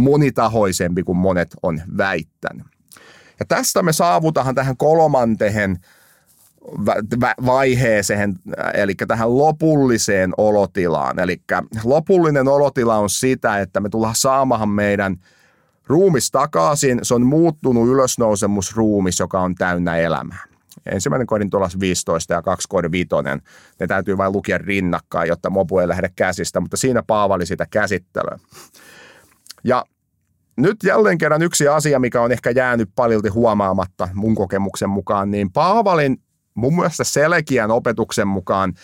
monitahoisempi 0.00 1.02
kuin 1.02 1.18
monet 1.18 1.56
on 1.62 1.82
väittänyt. 1.96 2.66
Ja 3.38 3.46
tästä 3.48 3.82
me 3.82 3.92
saavutahan 3.92 4.54
tähän 4.54 4.76
kolmantehen 4.76 5.76
vaiheeseen, 7.46 8.34
eli 8.74 8.94
tähän 8.94 9.38
lopulliseen 9.38 10.32
olotilaan. 10.36 11.18
Eli 11.18 11.40
lopullinen 11.84 12.48
olotila 12.48 12.96
on 12.96 13.10
sitä, 13.10 13.60
että 13.60 13.80
me 13.80 13.88
tullaan 13.88 14.14
saamahan 14.14 14.68
meidän 14.68 15.16
ruumis 15.86 16.30
takaisin. 16.30 16.98
Se 17.02 17.14
on 17.14 17.26
muuttunut 17.26 17.88
ylösnousemusruumis, 17.88 19.18
joka 19.20 19.40
on 19.40 19.54
täynnä 19.54 19.96
elämää 19.96 20.44
ensimmäinen 20.86 21.26
kodin 21.26 21.50
tuolla 21.50 21.68
15 21.80 22.34
ja 22.34 22.42
kaksi 22.42 22.68
kodin 22.68 22.92
vitonen. 22.92 23.42
Ne 23.80 23.86
täytyy 23.86 24.16
vain 24.16 24.32
lukea 24.32 24.58
rinnakkain, 24.58 25.28
jotta 25.28 25.50
mopu 25.50 25.78
ei 25.78 25.88
lähde 25.88 26.10
käsistä, 26.16 26.60
mutta 26.60 26.76
siinä 26.76 27.02
Paavali 27.06 27.46
sitä 27.46 27.66
käsittelyä. 27.70 28.38
Ja 29.64 29.84
nyt 30.56 30.76
jälleen 30.84 31.18
kerran 31.18 31.42
yksi 31.42 31.68
asia, 31.68 31.98
mikä 31.98 32.22
on 32.22 32.32
ehkä 32.32 32.50
jäänyt 32.50 32.90
paljolti 32.94 33.28
huomaamatta 33.28 34.08
mun 34.14 34.34
kokemuksen 34.34 34.90
mukaan, 34.90 35.30
niin 35.30 35.52
Paavalin 35.52 36.18
mun 36.56 36.76
mielestä 36.76 37.04
selkeän 37.04 37.70
opetuksen 37.70 38.28
mukaan 38.28 38.74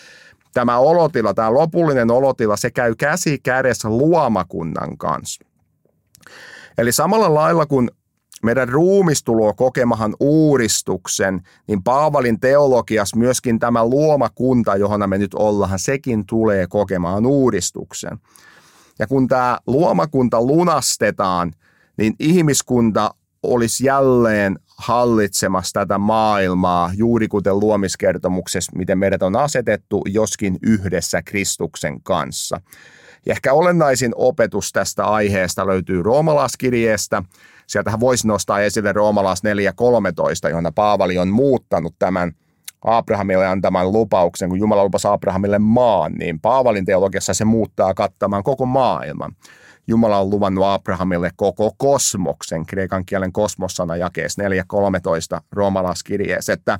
tämä 0.53 0.77
olotila, 0.77 1.33
tämä 1.33 1.53
lopullinen 1.53 2.11
olotila, 2.11 2.57
se 2.57 2.71
käy 2.71 2.95
käsi 2.95 3.39
kädessä 3.39 3.89
luomakunnan 3.89 4.97
kanssa. 4.97 5.45
Eli 6.77 6.91
samalla 6.91 7.33
lailla 7.33 7.65
kun 7.65 7.89
meidän 8.43 8.69
ruumis 8.69 9.23
tulo 9.23 9.53
kokemahan 9.53 10.13
uudistuksen, 10.19 11.41
niin 11.67 11.83
Paavalin 11.83 12.39
teologias 12.39 13.15
myöskin 13.15 13.59
tämä 13.59 13.85
luomakunta, 13.85 14.75
johon 14.75 15.09
me 15.09 15.17
nyt 15.17 15.33
ollaan, 15.33 15.79
sekin 15.79 16.25
tulee 16.25 16.67
kokemaan 16.67 17.25
uudistuksen. 17.25 18.17
Ja 18.99 19.07
kun 19.07 19.27
tämä 19.27 19.57
luomakunta 19.67 20.41
lunastetaan, 20.41 21.53
niin 21.97 22.13
ihmiskunta 22.19 23.13
olisi 23.43 23.85
jälleen 23.85 24.59
hallitsemassa 24.83 25.79
tätä 25.79 25.97
maailmaa, 25.97 26.91
juuri 26.95 27.27
kuten 27.27 27.59
luomiskertomuksessa, 27.59 28.71
miten 28.75 28.97
meidät 28.97 29.23
on 29.23 29.35
asetettu, 29.35 30.01
joskin 30.05 30.57
yhdessä 30.61 31.21
Kristuksen 31.21 32.01
kanssa. 32.01 32.61
Ja 33.25 33.31
ehkä 33.31 33.53
olennaisin 33.53 34.11
opetus 34.15 34.71
tästä 34.71 35.05
aiheesta 35.05 35.67
löytyy 35.67 36.03
roomalaskirjeestä, 36.03 37.23
Sieltähän 37.67 37.99
voisi 37.99 38.27
nostaa 38.27 38.59
esille 38.59 38.93
Roomalas 38.93 39.41
4.13, 40.45 40.49
johon 40.49 40.71
Paavali 40.75 41.17
on 41.17 41.27
muuttanut 41.27 41.95
tämän 41.99 42.31
Abrahamille 42.85 43.47
antaman 43.47 43.91
lupauksen, 43.91 44.49
kun 44.49 44.59
Jumala 44.59 44.83
lupasi 44.83 45.07
Abrahamille 45.07 45.59
maan, 45.59 46.13
niin 46.13 46.39
Paavalin 46.39 46.85
teologiassa 46.85 47.33
se 47.33 47.45
muuttaa 47.45 47.93
kattamaan 47.93 48.43
koko 48.43 48.65
maailman. 48.65 49.35
Jumala 49.87 50.19
on 50.19 50.29
luvannut 50.29 50.65
Abrahamille 50.65 51.31
koko 51.35 51.71
kosmoksen, 51.77 52.65
kreikan 52.65 53.05
kielen 53.05 53.31
kosmossana 53.31 53.95
jakeessa 53.95 54.43
4.13 55.37 55.41
roomalaskirjeessä, 55.51 56.53
että 56.53 56.79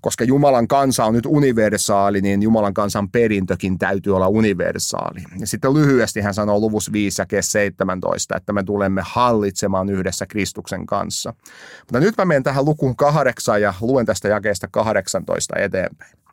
koska 0.00 0.24
Jumalan 0.24 0.68
kansa 0.68 1.04
on 1.04 1.14
nyt 1.14 1.26
universaali, 1.26 2.20
niin 2.20 2.42
Jumalan 2.42 2.74
kansan 2.74 3.10
perintökin 3.10 3.78
täytyy 3.78 4.16
olla 4.16 4.28
universaali. 4.28 5.20
Ja 5.40 5.46
sitten 5.46 5.74
lyhyesti 5.74 6.20
hän 6.20 6.34
sanoo 6.34 6.60
luvus 6.60 6.92
5 6.92 7.22
ja 7.32 7.42
17, 7.42 8.36
että 8.36 8.52
me 8.52 8.62
tulemme 8.62 9.02
hallitsemaan 9.04 9.88
yhdessä 9.88 10.26
Kristuksen 10.26 10.86
kanssa. 10.86 11.34
Mutta 11.80 12.00
nyt 12.00 12.14
mä 12.18 12.24
menen 12.24 12.42
tähän 12.42 12.64
lukuun 12.64 12.96
kahdeksan 12.96 13.62
ja 13.62 13.74
luen 13.80 14.06
tästä 14.06 14.28
jakeesta 14.28 14.68
18 14.70 15.56
eteenpäin. 15.58 16.25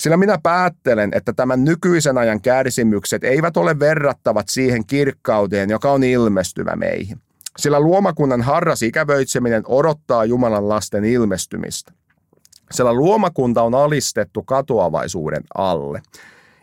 Sillä 0.00 0.16
minä 0.16 0.38
päättelen, 0.42 1.10
että 1.14 1.32
tämän 1.32 1.64
nykyisen 1.64 2.18
ajan 2.18 2.40
kärsimykset 2.40 3.24
eivät 3.24 3.56
ole 3.56 3.78
verrattavat 3.78 4.48
siihen 4.48 4.86
kirkkauteen, 4.86 5.70
joka 5.70 5.92
on 5.92 6.04
ilmestyvä 6.04 6.76
meihin. 6.76 7.20
Sillä 7.58 7.80
luomakunnan 7.80 8.42
harras 8.42 8.82
ikävöitseminen 8.82 9.62
odottaa 9.68 10.24
Jumalan 10.24 10.68
lasten 10.68 11.04
ilmestymistä. 11.04 11.92
Sillä 12.70 12.92
luomakunta 12.92 13.62
on 13.62 13.74
alistettu 13.74 14.42
katoavaisuuden 14.42 15.42
alle. 15.54 16.02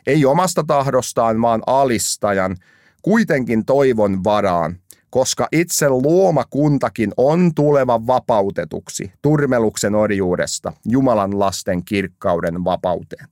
Ei 0.08 0.26
omasta 0.26 0.64
tahdostaan, 0.68 1.42
vaan 1.42 1.62
alistajan, 1.68 2.58
kuitenkin 3.02 3.66
toivon 3.66 4.24
varaan, 4.24 4.76
koska 5.14 5.48
itse 5.52 5.90
luomakuntakin 5.90 7.12
on 7.18 7.56
tuleva 7.56 8.08
vapautetuksi 8.08 9.12
turmeluksen 9.22 9.96
orjuudesta 9.96 10.74
Jumalan 10.86 11.40
lasten 11.40 11.86
kirkkauden 11.86 12.64
vapauteen. 12.64 13.28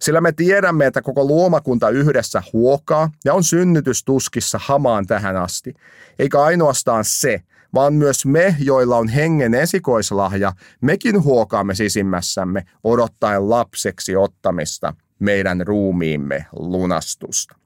Sillä 0.00 0.20
me 0.20 0.32
tiedämme, 0.32 0.86
että 0.86 1.02
koko 1.02 1.24
luomakunta 1.24 1.88
yhdessä 1.88 2.42
huokaa 2.52 3.10
ja 3.24 3.34
on 3.34 3.44
synnytystuskissa 3.44 4.58
hamaan 4.62 5.06
tähän 5.06 5.36
asti. 5.36 5.74
Eikä 6.18 6.42
ainoastaan 6.42 7.04
se, 7.04 7.40
vaan 7.74 7.94
myös 7.94 8.26
me, 8.26 8.56
joilla 8.60 8.96
on 8.96 9.08
hengen 9.08 9.54
esikoislahja, 9.54 10.52
mekin 10.80 11.24
huokaamme 11.24 11.74
sisimmässämme 11.74 12.64
odottaen 12.84 13.50
lapseksi 13.50 14.16
ottamista 14.16 14.94
meidän 15.18 15.66
ruumiimme 15.66 16.46
lunastusta. 16.52 17.61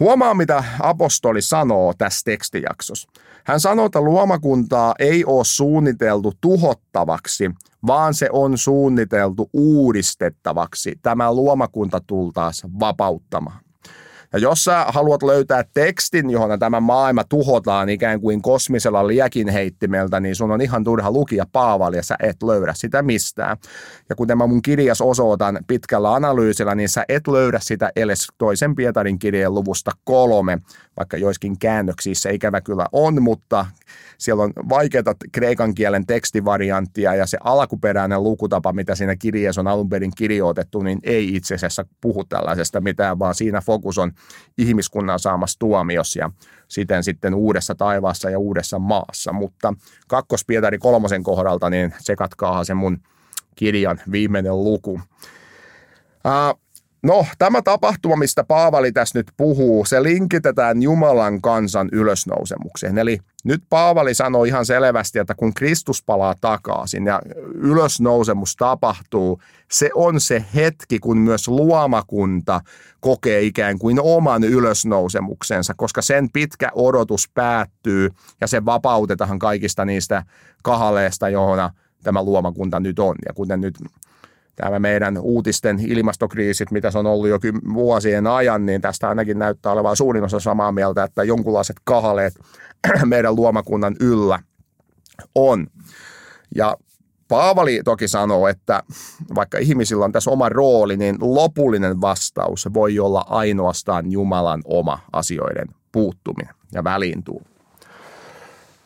Huomaa, 0.00 0.34
mitä 0.34 0.64
apostoli 0.80 1.42
sanoo 1.42 1.94
tässä 1.98 2.20
tekstijaksossa. 2.24 3.08
Hän 3.44 3.60
sanoo, 3.60 3.86
että 3.86 4.00
luomakuntaa 4.00 4.94
ei 4.98 5.24
ole 5.24 5.44
suunniteltu 5.44 6.32
tuhottavaksi, 6.40 7.50
vaan 7.86 8.14
se 8.14 8.28
on 8.32 8.58
suunniteltu 8.58 9.50
uudistettavaksi. 9.52 10.98
Tämä 11.02 11.34
luomakunta 11.34 12.00
tultaas 12.06 12.62
vapauttamaan. 12.80 13.63
Ja 14.32 14.38
jos 14.38 14.64
sä 14.64 14.86
haluat 14.88 15.22
löytää 15.22 15.64
tekstin, 15.74 16.30
johon 16.30 16.58
tämä 16.58 16.80
maailma 16.80 17.24
tuhotaan 17.24 17.88
ikään 17.88 18.20
kuin 18.20 18.42
kosmisella 18.42 19.06
liekin 19.06 19.48
heittimeltä, 19.48 20.20
niin 20.20 20.36
sun 20.36 20.50
on 20.50 20.60
ihan 20.60 20.84
turha 20.84 21.10
lukia 21.10 21.44
Paavalia, 21.52 22.02
sä 22.02 22.16
et 22.20 22.42
löydä 22.42 22.72
sitä 22.76 23.02
mistään. 23.02 23.56
Ja 24.08 24.16
kuten 24.16 24.38
mä 24.38 24.46
mun 24.46 24.62
kirjas 24.62 25.00
osoitan 25.00 25.58
pitkällä 25.66 26.14
analyysillä, 26.14 26.74
niin 26.74 26.88
sä 26.88 27.04
et 27.08 27.28
löydä 27.28 27.58
sitä 27.62 27.90
edes 27.96 28.26
toisen 28.38 28.74
Pietarin 28.74 29.18
kirjeen 29.18 29.54
luvusta 29.54 29.90
kolme, 30.04 30.58
vaikka 30.96 31.16
joiskin 31.16 31.58
käännöksissä 31.58 32.30
ikävä 32.30 32.60
kyllä 32.60 32.86
on, 32.92 33.22
mutta 33.22 33.66
siellä 34.18 34.42
on 34.42 34.52
vaikeaa 34.68 35.14
kreikan 35.32 35.74
kielen 35.74 36.06
tekstivarianttia 36.06 37.14
ja 37.14 37.26
se 37.26 37.38
alkuperäinen 37.44 38.22
lukutapa, 38.22 38.72
mitä 38.72 38.94
siinä 38.94 39.16
kirjeessä 39.16 39.60
on 39.60 39.66
alun 39.66 39.88
perin 39.88 40.12
kirjoitettu, 40.16 40.82
niin 40.82 40.98
ei 41.02 41.36
itse 41.36 41.54
asiassa 41.54 41.84
puhu 42.00 42.24
tällaisesta 42.24 42.80
mitään, 42.80 43.18
vaan 43.18 43.34
siinä 43.34 43.60
fokus 43.60 43.98
on 43.98 44.12
ihmiskunnan 44.58 45.18
saamassa 45.18 45.58
tuomios 45.58 46.16
ja 46.16 46.30
siten 46.68 47.04
sitten 47.04 47.34
uudessa 47.34 47.74
taivaassa 47.74 48.30
ja 48.30 48.38
uudessa 48.38 48.78
maassa. 48.78 49.32
Mutta 49.32 49.74
kakkos 50.08 50.44
Pietari 50.44 50.78
kolmosen 50.78 51.22
kohdalta, 51.22 51.70
niin 51.70 51.94
se 52.00 52.16
katkaa 52.16 52.64
se 52.64 52.74
mun 52.74 53.00
kirjan 53.54 54.00
viimeinen 54.12 54.64
luku. 54.64 55.00
No, 57.04 57.26
tämä 57.38 57.62
tapahtuma, 57.62 58.16
mistä 58.16 58.44
Paavali 58.44 58.92
tässä 58.92 59.18
nyt 59.18 59.26
puhuu, 59.36 59.84
se 59.84 60.02
linkitetään 60.02 60.82
Jumalan 60.82 61.40
kansan 61.40 61.88
ylösnousemukseen. 61.92 62.98
Eli 62.98 63.18
nyt 63.44 63.62
Paavali 63.70 64.14
sanoi 64.14 64.48
ihan 64.48 64.66
selvästi, 64.66 65.18
että 65.18 65.34
kun 65.34 65.54
Kristus 65.54 66.02
palaa 66.02 66.34
takaisin 66.40 67.06
ja 67.06 67.22
ylösnousemus 67.54 68.56
tapahtuu, 68.56 69.40
se 69.70 69.90
on 69.94 70.20
se 70.20 70.44
hetki, 70.54 70.98
kun 70.98 71.18
myös 71.18 71.48
luomakunta 71.48 72.60
kokee 73.00 73.42
ikään 73.42 73.78
kuin 73.78 74.00
oman 74.00 74.44
ylösnousemuksensa, 74.44 75.74
koska 75.76 76.02
sen 76.02 76.30
pitkä 76.32 76.70
odotus 76.74 77.30
päättyy 77.34 78.10
ja 78.40 78.46
se 78.46 78.64
vapautetaan 78.64 79.38
kaikista 79.38 79.84
niistä 79.84 80.22
kahaleista, 80.62 81.28
johon 81.28 81.70
tämä 82.02 82.22
luomakunta 82.22 82.80
nyt 82.80 82.98
on. 82.98 83.16
Ja 83.26 83.34
kuten 83.34 83.60
nyt 83.60 83.74
tämä 84.56 84.78
meidän 84.78 85.18
uutisten 85.18 85.78
ilmastokriisit, 85.80 86.70
mitä 86.70 86.90
se 86.90 86.98
on 86.98 87.06
ollut 87.06 87.28
jo 87.28 87.38
vuosien 87.74 88.26
ajan, 88.26 88.66
niin 88.66 88.80
tästä 88.80 89.08
ainakin 89.08 89.38
näyttää 89.38 89.72
olevan 89.72 89.96
suurin 89.96 90.24
osa 90.24 90.40
samaa 90.40 90.72
mieltä, 90.72 91.04
että 91.04 91.24
jonkunlaiset 91.24 91.76
kahaleet 91.84 92.34
meidän 93.04 93.36
luomakunnan 93.36 93.96
yllä 94.00 94.38
on. 95.34 95.66
Ja 96.54 96.76
Paavali 97.28 97.80
toki 97.84 98.08
sanoo, 98.08 98.48
että 98.48 98.82
vaikka 99.34 99.58
ihmisillä 99.58 100.04
on 100.04 100.12
tässä 100.12 100.30
oma 100.30 100.48
rooli, 100.48 100.96
niin 100.96 101.16
lopullinen 101.20 102.00
vastaus 102.00 102.68
voi 102.74 102.98
olla 102.98 103.24
ainoastaan 103.28 104.12
Jumalan 104.12 104.62
oma 104.64 104.98
asioiden 105.12 105.68
puuttuminen 105.92 106.54
ja 106.72 106.84
väliintulo. 106.84 107.42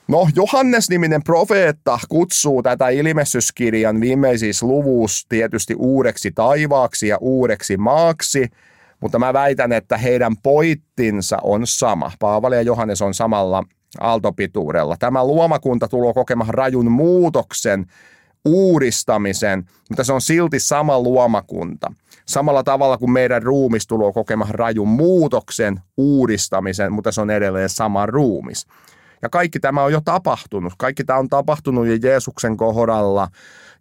No, 0.09 0.29
Johannes-niminen 0.35 1.23
profeetta 1.25 1.99
kutsuu 2.09 2.63
tätä 2.63 2.89
ilmestyskirjan 2.89 4.01
viimeisissä 4.01 4.67
luvussa 4.67 5.27
tietysti 5.29 5.75
uudeksi 5.79 6.31
taivaaksi 6.35 7.09
ja 7.09 7.19
uudeksi 7.21 7.77
maaksi, 7.77 8.49
mutta 9.01 9.19
mä 9.19 9.33
väitän, 9.33 9.73
että 9.73 9.99
heidän 9.99 10.37
poittinsa 10.37 11.39
on 11.43 11.67
sama. 11.67 12.13
Paavali 12.19 12.57
ja 12.57 12.63
Johannes 12.63 13.03
on 13.03 13.15
samalla 13.15 13.65
aaltopituudella. 14.01 14.97
Tämä 14.97 15.25
luomakunta 15.25 15.89
tulee 15.89 16.15
kokemaan 16.15 16.55
rajun 16.55 16.91
muutoksen, 16.91 17.87
uudistamisen, 18.45 19.65
mutta 19.89 20.05
se 20.05 20.13
on 20.13 20.21
silti 20.21 20.61
sama 20.61 21.01
luomakunta. 21.01 21.93
Samalla 22.27 22.63
tavalla 22.63 22.99
kuin 22.99 23.11
meidän 23.11 23.43
ruumis 23.43 23.87
tulee 23.87 24.13
kokemaan 24.13 24.55
rajun 24.55 24.89
muutoksen, 24.89 25.81
uudistamisen, 25.97 26.93
mutta 26.93 27.13
se 27.13 27.21
on 27.21 27.31
edelleen 27.31 27.69
sama 27.69 28.07
ruumis. 28.07 28.67
Ja 29.23 29.29
kaikki 29.29 29.61
tämä 29.61 29.83
on 29.83 29.93
jo 29.93 30.01
tapahtunut. 30.05 30.73
Kaikki 30.79 31.05
tämä 31.05 31.19
on 31.19 31.29
tapahtunut 31.29 31.87
jo 31.87 31.97
Jeesuksen 32.03 32.57
kohdalla, 32.57 33.29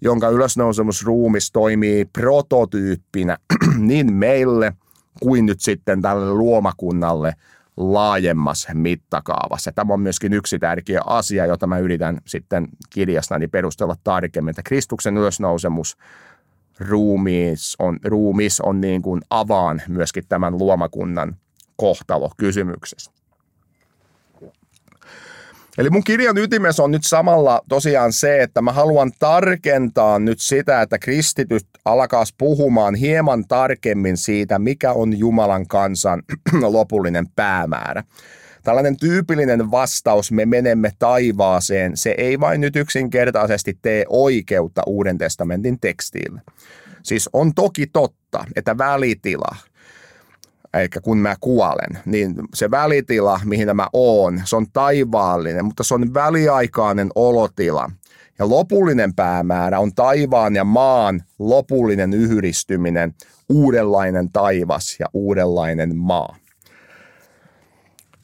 jonka 0.01 0.29
ylösnousemusruumis 0.29 1.51
toimii 1.51 2.05
prototyyppinä 2.05 3.37
niin 3.77 4.13
meille 4.13 4.73
kuin 5.21 5.45
nyt 5.45 5.61
sitten 5.61 6.01
tälle 6.01 6.33
luomakunnalle 6.33 7.33
laajemmassa 7.77 8.73
mittakaavassa. 8.73 9.71
Tämä 9.71 9.93
on 9.93 10.01
myöskin 10.01 10.33
yksi 10.33 10.59
tärkeä 10.59 11.01
asia, 11.05 11.45
jota 11.45 11.67
mä 11.67 11.79
yritän 11.79 12.21
sitten 12.25 12.67
kirjastani 12.89 13.47
perustella 13.47 13.95
tarkemmin, 14.03 14.49
että 14.49 14.63
Kristuksen 14.63 15.17
ylösnousemus 15.17 15.97
ruumis 16.79 17.75
on, 17.79 17.99
ruumis 18.05 18.61
on 18.61 18.81
niin 18.81 19.01
kuin 19.01 19.21
avaan 19.29 19.81
myöskin 19.87 20.23
tämän 20.29 20.57
luomakunnan 20.57 21.35
kohtalo 21.75 22.31
kysymyksessä. 22.37 23.16
Eli 25.77 25.89
mun 25.89 26.03
kirjan 26.03 26.37
ytimessä 26.37 26.83
on 26.83 26.91
nyt 26.91 27.03
samalla 27.05 27.61
tosiaan 27.69 28.13
se, 28.13 28.41
että 28.41 28.61
mä 28.61 28.71
haluan 28.71 29.11
tarkentaa 29.19 30.19
nyt 30.19 30.39
sitä, 30.39 30.81
että 30.81 30.99
kristityt 30.99 31.67
alkaas 31.85 32.33
puhumaan 32.37 32.95
hieman 32.95 33.47
tarkemmin 33.47 34.17
siitä, 34.17 34.59
mikä 34.59 34.93
on 34.93 35.19
Jumalan 35.19 35.67
kansan 35.67 36.23
lopullinen 36.61 37.25
päämäärä. 37.35 38.03
Tällainen 38.63 38.97
tyypillinen 38.97 39.71
vastaus, 39.71 40.31
me 40.31 40.45
menemme 40.45 40.91
taivaaseen, 40.99 41.97
se 41.97 42.15
ei 42.17 42.39
vain 42.39 42.61
nyt 42.61 42.75
yksinkertaisesti 42.75 43.77
tee 43.81 44.05
oikeutta 44.09 44.81
Uuden 44.85 45.17
testamentin 45.17 45.79
tekstiille. 45.79 46.41
Siis 47.03 47.29
on 47.33 47.53
toki 47.53 47.87
totta, 47.87 48.45
että 48.55 48.77
välitila– 48.77 49.55
eli 50.79 50.89
kun 51.01 51.17
mä 51.17 51.35
kuolen, 51.39 51.99
niin 52.05 52.35
se 52.53 52.71
välitila, 52.71 53.39
mihin 53.45 53.75
mä 53.75 53.87
oon, 53.93 54.41
se 54.45 54.55
on 54.55 54.65
taivaallinen, 54.73 55.65
mutta 55.65 55.83
se 55.83 55.93
on 55.93 56.13
väliaikainen 56.13 57.09
olotila. 57.15 57.91
Ja 58.39 58.49
lopullinen 58.49 59.15
päämäärä 59.15 59.79
on 59.79 59.95
taivaan 59.95 60.55
ja 60.55 60.63
maan 60.63 61.23
lopullinen 61.39 62.13
yhdistyminen, 62.13 63.13
uudenlainen 63.49 64.31
taivas 64.31 64.95
ja 64.99 65.05
uudenlainen 65.13 65.95
maa. 65.95 66.35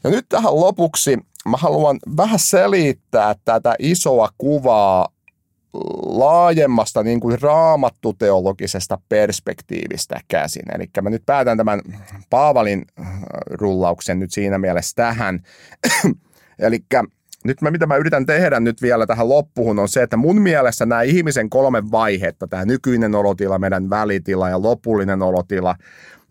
Ja 0.04 0.10
nyt 0.10 0.26
tähän 0.30 0.60
lopuksi 0.60 1.18
mä 1.46 1.58
haluan 1.58 2.00
vähän 2.18 2.40
selittää 2.40 3.36
tätä 3.46 3.76
isoa 3.80 4.30
kuvaa 4.38 5.08
laajemmasta 6.06 7.04
niin 7.04 7.20
kuin 7.20 7.42
raamattuteologisesta 7.42 9.00
perspektiivistä 9.10 10.20
käsin. 10.28 10.64
Eli 10.76 10.90
mä 11.02 11.10
nyt 11.10 11.26
päätän 11.26 11.58
tämän 11.58 11.82
Paavalin 12.30 12.86
äh, 13.00 13.08
rullauksen 13.52 14.20
nyt 14.20 14.32
siinä 14.32 14.58
mielessä 14.58 14.96
tähän. 14.96 15.40
Eli 16.60 16.80
nyt 17.44 17.62
mä, 17.62 17.72
mitä 17.72 17.86
mä 17.86 17.96
yritän 17.96 18.26
tehdä 18.26 18.60
nyt 18.60 18.82
vielä 18.82 19.08
tähän 19.08 19.30
loppuun 19.30 19.80
on 19.80 19.90
se, 19.90 20.04
että 20.04 20.18
mun 20.18 20.42
mielestä 20.42 20.86
nämä 20.86 21.02
ihmisen 21.02 21.50
kolme 21.50 21.92
vaihetta, 21.92 22.48
tämä 22.48 22.66
nykyinen 22.66 23.16
olotila, 23.16 23.60
meidän 23.60 23.90
välitila 23.90 24.50
ja 24.50 24.62
lopullinen 24.62 25.22
olotila, 25.22 25.76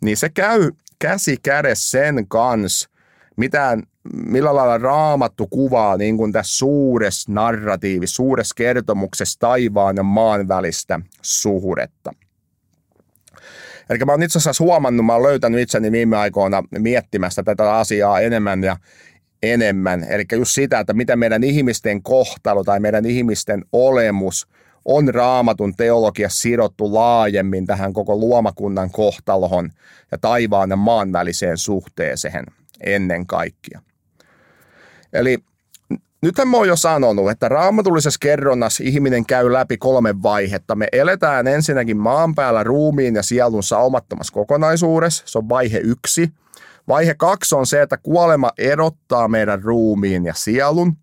niin 0.01 0.17
se 0.17 0.29
käy 0.29 0.71
käsi 0.99 1.37
kädessä 1.43 1.91
sen 1.91 2.29
kanssa, 2.29 2.89
mitään 3.37 3.83
millä 4.27 4.55
lailla 4.55 4.79
raamattu 4.79 5.47
kuvaa 5.47 5.97
niin 5.97 6.17
kuin 6.17 6.33
tässä 6.33 6.57
suuressa 6.57 7.33
narratiivissa, 7.33 8.15
suuressa 8.17 8.55
kertomuksessa 8.55 9.38
taivaan 9.38 9.97
ja 9.97 10.03
maan 10.03 10.49
välistä 10.49 11.01
suhdetta. 11.23 12.12
Eli 13.91 13.99
mä 13.99 14.12
oon 14.12 14.23
itse 14.23 14.38
asiassa 14.38 14.65
huomannut, 14.65 15.07
mä 15.07 15.12
oon 15.12 15.23
löytänyt 15.23 15.61
itseni 15.61 15.93
viime 15.93 16.17
aikoina 16.17 16.62
miettimästä 16.79 17.43
tätä 17.43 17.75
asiaa 17.75 18.21
enemmän 18.21 18.65
ja 18.65 18.77
enemmän. 19.43 20.05
Eli 20.09 20.25
just 20.33 20.55
sitä, 20.55 20.81
että 20.81 20.93
miten 20.93 21.19
meidän 21.19 21.45
ihmisten 21.45 22.03
kohtalo 22.03 22.65
tai 22.65 22.81
meidän 22.81 23.07
ihmisten 23.07 23.65
olemus 23.73 24.49
on 24.85 25.15
raamatun 25.15 25.75
teologia 25.77 26.29
sidottu 26.29 26.95
laajemmin 26.95 27.67
tähän 27.67 27.93
koko 27.93 28.17
luomakunnan 28.17 28.91
kohtalohon 28.91 29.71
ja 30.12 30.19
taivaan 30.19 30.71
ja 30.71 30.77
maan 30.77 31.12
väliseen 31.12 31.59
suhteeseen 31.59 32.47
ennen 32.81 33.27
kaikkea. 33.27 33.81
Eli 35.12 35.38
nythän 36.22 36.48
mä 36.48 36.57
oon 36.57 36.68
jo 36.68 36.77
sanonut, 36.77 37.31
että 37.31 37.48
raamatullisessa 37.48 38.18
kerronnassa 38.20 38.85
ihminen 38.87 39.27
käy 39.27 39.53
läpi 39.53 39.79
kolme 39.79 40.22
vaihetta. 40.22 40.75
Me 40.75 40.88
eletään 40.92 41.46
ensinnäkin 41.46 41.96
maan 41.96 42.35
päällä 42.35 42.64
ruumiin 42.64 43.14
ja 43.14 43.22
sielun 43.22 43.62
saumattomassa 43.62 44.33
kokonaisuudessa. 44.33 45.25
Se 45.27 45.38
on 45.38 45.48
vaihe 45.48 45.79
yksi. 45.79 46.33
Vaihe 46.88 47.14
kaksi 47.14 47.55
on 47.55 47.66
se, 47.66 47.83
että 47.83 47.96
kuolema 47.96 48.51
erottaa 48.59 49.29
meidän 49.29 49.62
ruumiin 49.62 50.25
ja 50.25 50.35
sielun. 50.35 50.96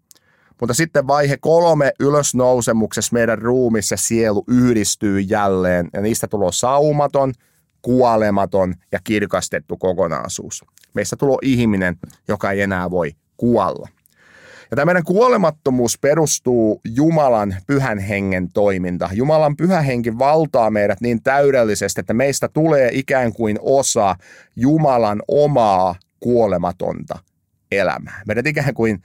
Mutta 0.60 0.74
sitten 0.74 1.08
vaihe 1.08 1.38
kolme 1.42 1.92
ylösnousemuksessa 2.00 3.14
meidän 3.14 3.38
ruumissa 3.38 3.98
sielu 3.98 4.44
yhdistyy 4.48 5.20
jälleen 5.20 5.90
ja 5.94 6.02
niistä 6.02 6.28
tulee 6.28 6.52
saumaton, 6.52 7.34
kuolematon 7.82 8.74
ja 8.92 9.00
kirkastettu 9.04 9.78
kokonaisuus. 9.78 10.66
Meistä 10.94 11.16
tulee 11.16 11.38
ihminen, 11.42 11.98
joka 12.28 12.52
ei 12.52 12.62
enää 12.62 12.92
voi 12.92 13.12
kuolla. 13.38 13.88
Ja 14.72 14.76
tämä 14.76 14.86
meidän 14.86 15.04
kuolemattomuus 15.04 15.98
perustuu 16.02 16.82
Jumalan 16.96 17.56
pyhän 17.68 18.00
hengen 18.00 18.50
toiminta. 18.54 19.10
Jumalan 19.14 19.58
pyhä 19.58 19.82
henki 19.82 20.18
valtaa 20.18 20.70
meidät 20.70 21.02
niin 21.02 21.24
täydellisesti, 21.24 22.00
että 22.00 22.14
meistä 22.14 22.48
tulee 22.48 22.90
ikään 22.94 23.34
kuin 23.34 23.58
osa 23.62 24.16
Jumalan 24.56 25.22
omaa 25.28 25.96
kuolematonta 26.20 27.20
elämää. 27.72 28.22
Meidät 28.28 28.48
ikään 28.48 28.74
kuin 28.74 29.02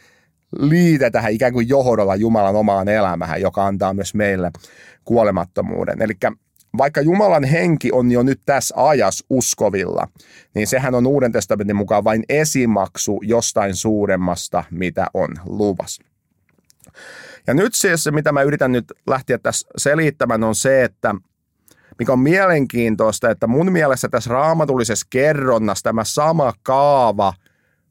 liitetään 0.59 1.33
ikään 1.33 1.53
kuin 1.53 1.69
johdolla 1.69 2.17
Jumalan 2.17 2.57
omaan 2.57 2.89
elämään, 2.89 3.41
joka 3.41 3.67
antaa 3.67 3.95
myös 3.95 4.15
meille 4.15 4.51
kuolemattomuuden. 5.05 6.03
Eli 6.03 6.15
vaikka 6.79 7.01
Jumalan 7.01 7.45
henki 7.45 7.93
on 7.93 8.13
jo 8.13 8.23
nyt 8.23 8.41
tässä 8.47 8.75
ajassa 8.77 9.27
uskovilla, 9.31 10.09
niin 10.55 10.67
sehän 10.67 10.95
on 10.95 11.07
Uuden 11.07 11.33
testamentin 11.33 11.77
mukaan 11.77 12.05
vain 12.05 12.25
esimaksu 12.29 13.21
jostain 13.23 13.77
suuremmasta, 13.77 14.65
mitä 14.71 15.07
on 15.15 15.29
luvas. 15.45 16.01
Ja 17.47 17.55
nyt 17.55 17.75
siis 17.75 18.05
se, 18.05 18.11
mitä 18.11 18.33
mä 18.33 18.43
yritän 18.43 18.73
nyt 18.73 18.93
lähteä 19.07 19.39
tässä 19.39 19.69
selittämään, 19.77 20.45
on 20.45 20.55
se, 20.55 20.85
että 20.85 21.15
mikä 21.99 22.13
on 22.13 22.19
mielenkiintoista, 22.19 23.31
että 23.31 23.47
mun 23.47 23.73
mielestä 23.73 24.09
tässä 24.09 24.31
raamatullisessa 24.31 25.07
kerronnassa 25.11 25.83
tämä 25.83 26.05
sama 26.05 26.53
kaava– 26.63 27.35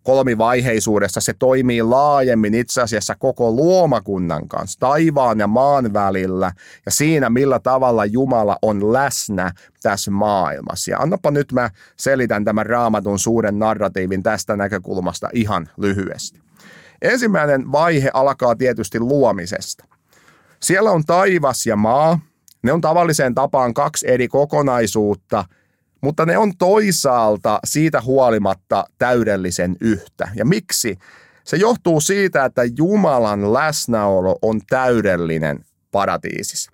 kolmivaiheisuudessa 0.03 1.21
se 1.21 1.33
toimii 1.33 1.81
laajemmin 1.81 2.53
itse 2.53 2.81
asiassa 2.81 3.15
koko 3.15 3.51
luomakunnan 3.51 4.47
kanssa, 4.47 4.79
taivaan 4.79 5.39
ja 5.39 5.47
maan 5.47 5.93
välillä 5.93 6.51
ja 6.85 6.91
siinä, 6.91 7.29
millä 7.29 7.59
tavalla 7.59 8.05
Jumala 8.05 8.57
on 8.61 8.93
läsnä 8.93 9.51
tässä 9.83 10.11
maailmassa. 10.11 10.91
Ja 10.91 10.99
annapa 10.99 11.31
nyt 11.31 11.51
mä 11.51 11.69
selitän 11.97 12.45
tämän 12.45 12.65
raamatun 12.65 13.19
suuren 13.19 13.59
narratiivin 13.59 14.23
tästä 14.23 14.55
näkökulmasta 14.55 15.29
ihan 15.33 15.69
lyhyesti. 15.77 16.39
Ensimmäinen 17.01 17.71
vaihe 17.71 18.09
alkaa 18.13 18.55
tietysti 18.55 18.99
luomisesta. 18.99 19.85
Siellä 20.61 20.91
on 20.91 21.03
taivas 21.05 21.67
ja 21.67 21.75
maa. 21.75 22.19
Ne 22.63 22.71
on 22.71 22.81
tavalliseen 22.81 23.35
tapaan 23.35 23.73
kaksi 23.73 24.07
eri 24.11 24.27
kokonaisuutta– 24.27 25.45
mutta 26.03 26.25
ne 26.25 26.37
on 26.37 26.57
toisaalta 26.57 27.59
siitä 27.65 28.01
huolimatta 28.01 28.85
täydellisen 28.97 29.75
yhtä. 29.81 30.29
Ja 30.35 30.45
miksi? 30.45 30.99
Se 31.43 31.57
johtuu 31.57 32.01
siitä, 32.01 32.45
että 32.45 32.61
Jumalan 32.77 33.53
läsnäolo 33.53 34.39
on 34.41 34.61
täydellinen 34.69 35.65
paratiisissa. 35.91 36.71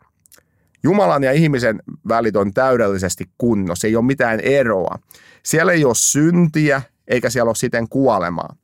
Jumalan 0.83 1.23
ja 1.23 1.31
ihmisen 1.31 1.79
välit 2.07 2.35
on 2.35 2.53
täydellisesti 2.53 3.25
kunnossa, 3.37 3.87
ei 3.87 3.95
ole 3.95 4.05
mitään 4.05 4.39
eroa. 4.39 4.99
Siellä 5.43 5.71
ei 5.71 5.85
ole 5.85 5.95
syntiä, 5.95 6.81
eikä 7.07 7.29
siellä 7.29 7.49
ole 7.49 7.55
siten 7.55 7.89
kuolemaa. 7.89 8.55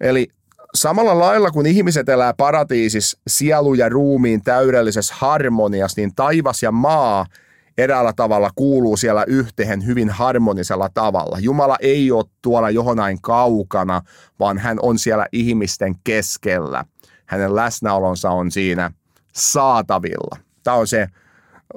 Eli 0.00 0.28
samalla 0.74 1.18
lailla 1.18 1.50
kun 1.50 1.66
ihmiset 1.66 2.08
elää 2.08 2.34
paratiisissa 2.36 3.18
sielu 3.26 3.74
ja 3.74 3.88
ruumiin 3.88 4.42
täydellisessä 4.42 5.14
harmoniassa, 5.18 6.00
niin 6.00 6.14
taivas 6.14 6.62
ja 6.62 6.72
maa– 6.72 7.26
eräällä 7.78 8.12
tavalla 8.16 8.50
kuuluu 8.54 8.96
siellä 8.96 9.24
yhteen 9.26 9.86
hyvin 9.86 10.10
harmonisella 10.10 10.88
tavalla. 10.94 11.38
Jumala 11.38 11.76
ei 11.80 12.10
ole 12.10 12.24
tuolla 12.42 12.70
johonain 12.70 13.20
kaukana, 13.22 14.02
vaan 14.40 14.58
hän 14.58 14.78
on 14.82 14.98
siellä 14.98 15.26
ihmisten 15.32 15.94
keskellä. 16.04 16.84
Hänen 17.26 17.56
läsnäolonsa 17.56 18.30
on 18.30 18.50
siinä 18.50 18.90
saatavilla. 19.32 20.36
Tämä 20.64 20.76
on 20.76 20.86
se 20.86 21.06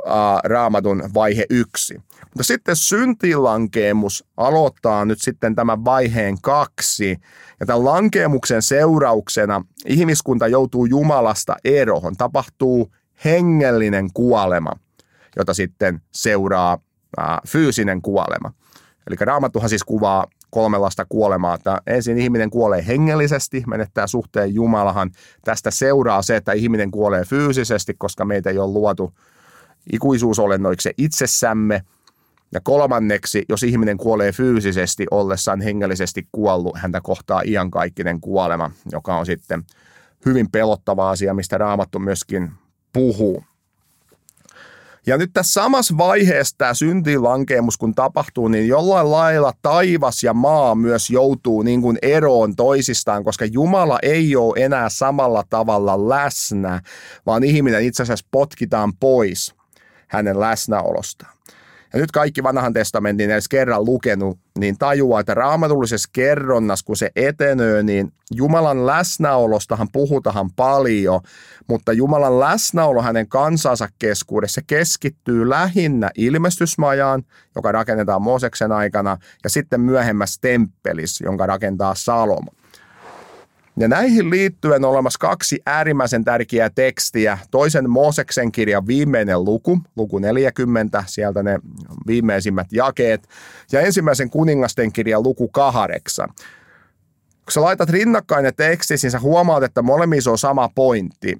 uh, 0.05 0.11
raamatun 0.43 1.03
vaihe 1.13 1.45
yksi. 1.49 2.01
Mutta 2.21 2.43
sitten 2.43 2.75
syntilankeemus 2.75 4.25
aloittaa 4.37 5.05
nyt 5.05 5.21
sitten 5.21 5.55
tämän 5.55 5.85
vaiheen 5.85 6.41
kaksi. 6.41 7.17
Ja 7.59 7.65
tämän 7.65 7.85
lankeemuksen 7.85 8.61
seurauksena 8.61 9.65
ihmiskunta 9.85 10.47
joutuu 10.47 10.85
Jumalasta 10.85 11.55
eroon. 11.63 12.15
Tapahtuu 12.17 12.91
hengellinen 13.25 14.09
kuolema– 14.13 14.71
jota 15.37 15.53
sitten 15.53 16.01
seuraa 16.11 16.77
ää, 17.17 17.39
fyysinen 17.47 18.01
kuolema. 18.01 18.53
Eli 19.07 19.15
Raamattuhan 19.19 19.69
siis 19.69 19.83
kuvaa 19.83 20.25
kolmenlaista 20.49 21.05
kuolemaa, 21.09 21.55
että 21.55 21.81
ensin 21.87 22.17
ihminen 22.17 22.49
kuolee 22.49 22.87
hengellisesti, 22.87 23.63
menettää 23.67 24.07
suhteen 24.07 24.53
Jumalahan. 24.53 25.11
Tästä 25.45 25.71
seuraa 25.71 26.21
se, 26.21 26.35
että 26.35 26.51
ihminen 26.51 26.91
kuolee 26.91 27.25
fyysisesti, 27.25 27.93
koska 27.93 28.25
meitä 28.25 28.49
ei 28.49 28.57
ole 28.57 28.73
luotu 28.73 29.13
ikuisuusolennoiksi 29.93 30.93
itsessämme. 30.97 31.81
Ja 32.51 32.61
kolmanneksi, 32.63 33.45
jos 33.49 33.63
ihminen 33.63 33.97
kuolee 33.97 34.31
fyysisesti 34.31 35.05
ollessaan 35.11 35.61
hengellisesti 35.61 36.27
kuollut, 36.31 36.77
häntä 36.77 37.01
kohtaa 37.01 37.41
iankaikkinen 37.45 38.21
kuolema, 38.21 38.71
joka 38.91 39.17
on 39.17 39.25
sitten 39.25 39.63
hyvin 40.25 40.51
pelottava 40.51 41.09
asia, 41.09 41.33
mistä 41.33 41.57
Raamattu 41.57 41.99
myöskin 41.99 42.51
puhuu. 42.93 43.43
Ja 45.07 45.17
nyt 45.17 45.33
tässä 45.33 45.53
samassa 45.53 45.97
vaiheessa 45.97 46.55
tämä 46.57 46.73
syntilankeemus 46.73 47.77
kun 47.77 47.95
tapahtuu, 47.95 48.47
niin 48.47 48.67
jollain 48.67 49.11
lailla 49.11 49.53
taivas 49.61 50.23
ja 50.23 50.33
maa 50.33 50.75
myös 50.75 51.09
joutuu 51.09 51.61
niin 51.61 51.81
kuin 51.81 51.97
eroon 52.01 52.55
toisistaan, 52.55 53.23
koska 53.23 53.45
Jumala 53.45 53.99
ei 54.01 54.35
ole 54.35 54.65
enää 54.65 54.89
samalla 54.89 55.43
tavalla 55.49 56.09
läsnä, 56.09 56.81
vaan 57.25 57.43
ihminen 57.43 57.83
itse 57.83 58.03
asiassa 58.03 58.27
potkitaan 58.31 58.93
pois 58.99 59.55
hänen 60.07 60.39
läsnäolostaan. 60.39 61.37
Ja 61.93 61.99
nyt 61.99 62.11
kaikki 62.11 62.43
vanhan 62.43 62.73
testamentin 62.73 63.31
edes 63.31 63.47
kerran 63.47 63.85
lukenut, 63.85 64.39
niin 64.59 64.77
tajuaa, 64.77 65.19
että 65.19 65.33
raamatullisessa 65.33 66.09
kerronnassa, 66.13 66.85
kun 66.85 66.97
se 66.97 67.11
etenee, 67.15 67.83
niin 67.83 68.13
Jumalan 68.35 68.85
läsnäolostahan 68.85 69.87
puhutaan 69.91 70.51
paljon, 70.55 71.21
mutta 71.67 71.93
Jumalan 71.93 72.39
läsnäolo 72.39 73.01
hänen 73.01 73.27
kansansa 73.27 73.89
keskuudessa 73.99 74.61
keskittyy 74.67 75.49
lähinnä 75.49 76.11
ilmestysmajaan, 76.17 77.23
joka 77.55 77.71
rakennetaan 77.71 78.21
Mooseksen 78.21 78.71
aikana, 78.71 79.17
ja 79.43 79.49
sitten 79.49 79.81
myöhemmässä 79.81 80.41
temppelissä, 80.41 81.25
jonka 81.25 81.45
rakentaa 81.45 81.95
Salomo. 81.95 82.51
Ja 83.79 83.87
näihin 83.87 84.29
liittyen 84.29 84.85
on 84.85 84.91
olemassa 84.91 85.19
kaksi 85.19 85.61
äärimmäisen 85.65 86.23
tärkeää 86.23 86.69
tekstiä. 86.69 87.37
Toisen 87.51 87.89
Mooseksen 87.89 88.51
kirjan 88.51 88.87
viimeinen 88.87 89.43
luku, 89.43 89.79
luku 89.95 90.19
40, 90.19 91.03
sieltä 91.07 91.43
ne 91.43 91.59
viimeisimmät 92.07 92.67
jakeet. 92.71 93.27
Ja 93.71 93.81
ensimmäisen 93.81 94.29
kuningasten 94.29 94.93
kirjan 94.93 95.23
luku 95.23 95.47
8. 95.47 96.27
Kun 96.27 97.51
sä 97.51 97.61
laitat 97.61 97.89
rinnakkain 97.89 98.43
ne 98.43 98.51
tekstit, 98.51 99.03
niin 99.03 99.11
sä 99.11 99.19
huomaat, 99.19 99.63
että 99.63 99.81
molemmissa 99.81 100.31
on 100.31 100.37
sama 100.37 100.69
pointti. 100.75 101.37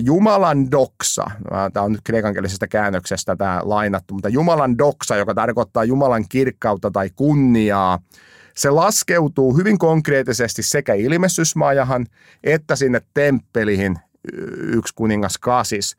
Jumalan 0.00 0.70
doksa, 0.70 1.30
tämä 1.72 1.84
on 1.84 1.92
nyt 1.92 2.00
kreikankielisestä 2.04 2.66
käännöksestä 2.66 3.36
tämä 3.36 3.60
lainattu, 3.64 4.14
mutta 4.14 4.28
Jumalan 4.28 4.78
doksa, 4.78 5.16
joka 5.16 5.34
tarkoittaa 5.34 5.84
Jumalan 5.84 6.24
kirkkautta 6.28 6.90
tai 6.90 7.10
kunniaa, 7.16 7.98
se 8.60 8.70
laskeutuu 8.70 9.56
hyvin 9.56 9.78
konkreettisesti 9.78 10.62
sekä 10.62 10.94
ilmestysmajahan 10.94 12.06
että 12.44 12.76
sinne 12.76 13.00
temppeliin 13.14 13.96
yksi 14.58 14.94
kuningas 14.94 15.38
kasis, 15.38 15.96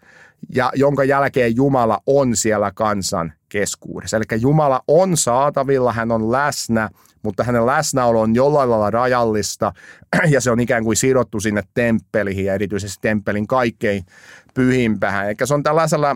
ja 0.56 0.72
jonka 0.76 1.04
jälkeen 1.04 1.56
Jumala 1.56 2.00
on 2.06 2.36
siellä 2.36 2.72
kansan 2.76 3.34
keskuudessa. 3.50 4.18
Eli 4.18 4.42
Jumala 4.42 4.82
on 4.88 5.18
saatavilla, 5.18 5.94
hän 5.94 6.12
on 6.12 6.32
läsnä, 6.32 6.90
mutta 7.24 7.44
hänen 7.44 7.66
läsnäolo 7.66 8.22
on 8.22 8.36
jollain 8.36 8.70
lailla 8.70 8.92
rajallista 8.92 9.74
ja 10.30 10.42
se 10.42 10.52
on 10.52 10.60
ikään 10.60 10.84
kuin 10.84 10.98
sidottu 10.98 11.40
sinne 11.40 11.64
temppeliin 11.74 12.46
ja 12.46 12.54
erityisesti 12.54 12.98
temppelin 13.02 13.48
kaikkein 13.48 14.06
pyhimpään. 14.54 15.26
Eli 15.26 15.36
se 15.44 15.54
on 15.54 15.64
tällaisella 15.64 16.16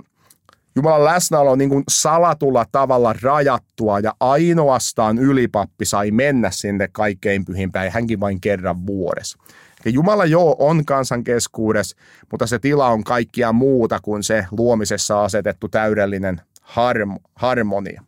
Jumalan 0.78 1.06
läsnäolo 1.06 1.52
on 1.52 1.58
niin 1.58 1.70
kuin 1.70 1.84
salatulla 1.90 2.66
tavalla 2.72 3.16
rajattua 3.22 4.00
ja 4.00 4.14
ainoastaan 4.20 5.18
ylipappi 5.18 5.86
sai 5.86 6.12
mennä 6.12 6.52
sinne 6.52 6.88
kaikkein 6.92 7.46
pyhimpään, 7.46 7.92
hänkin 7.92 8.20
vain 8.20 8.42
kerran 8.42 8.86
vuodessa. 8.88 9.38
Ja 9.86 9.92
Jumala 9.92 10.26
joo 10.26 10.56
on 10.60 10.86
kansan 10.86 11.24
keskuudessa, 11.24 11.98
mutta 12.32 12.48
se 12.48 12.60
tila 12.60 12.88
on 12.88 13.04
kaikkia 13.04 13.54
muuta 13.54 14.00
kuin 14.02 14.24
se 14.24 14.46
luomisessa 14.52 15.24
asetettu 15.24 15.68
täydellinen 15.68 16.42
harm- 16.62 17.20
harmonia. 17.36 18.04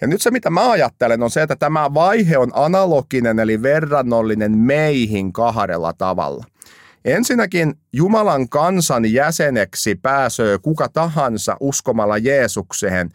Ja 0.00 0.06
nyt 0.06 0.22
se, 0.22 0.30
mitä 0.30 0.50
mä 0.50 0.70
ajattelen, 0.70 1.22
on 1.22 1.30
se, 1.30 1.42
että 1.42 1.56
tämä 1.56 1.94
vaihe 1.94 2.38
on 2.38 2.50
analoginen 2.54 3.38
eli 3.38 3.62
verrannollinen 3.62 4.58
meihin 4.58 5.32
kahdella 5.32 5.92
tavalla– 5.92 6.44
Ensinnäkin 7.08 7.74
Jumalan 7.92 8.48
kansan 8.48 9.12
jäseneksi 9.12 9.94
pääsee 9.94 10.58
kuka 10.58 10.88
tahansa 10.88 11.56
uskomalla 11.60 12.18
Jeesukseen, 12.18 13.10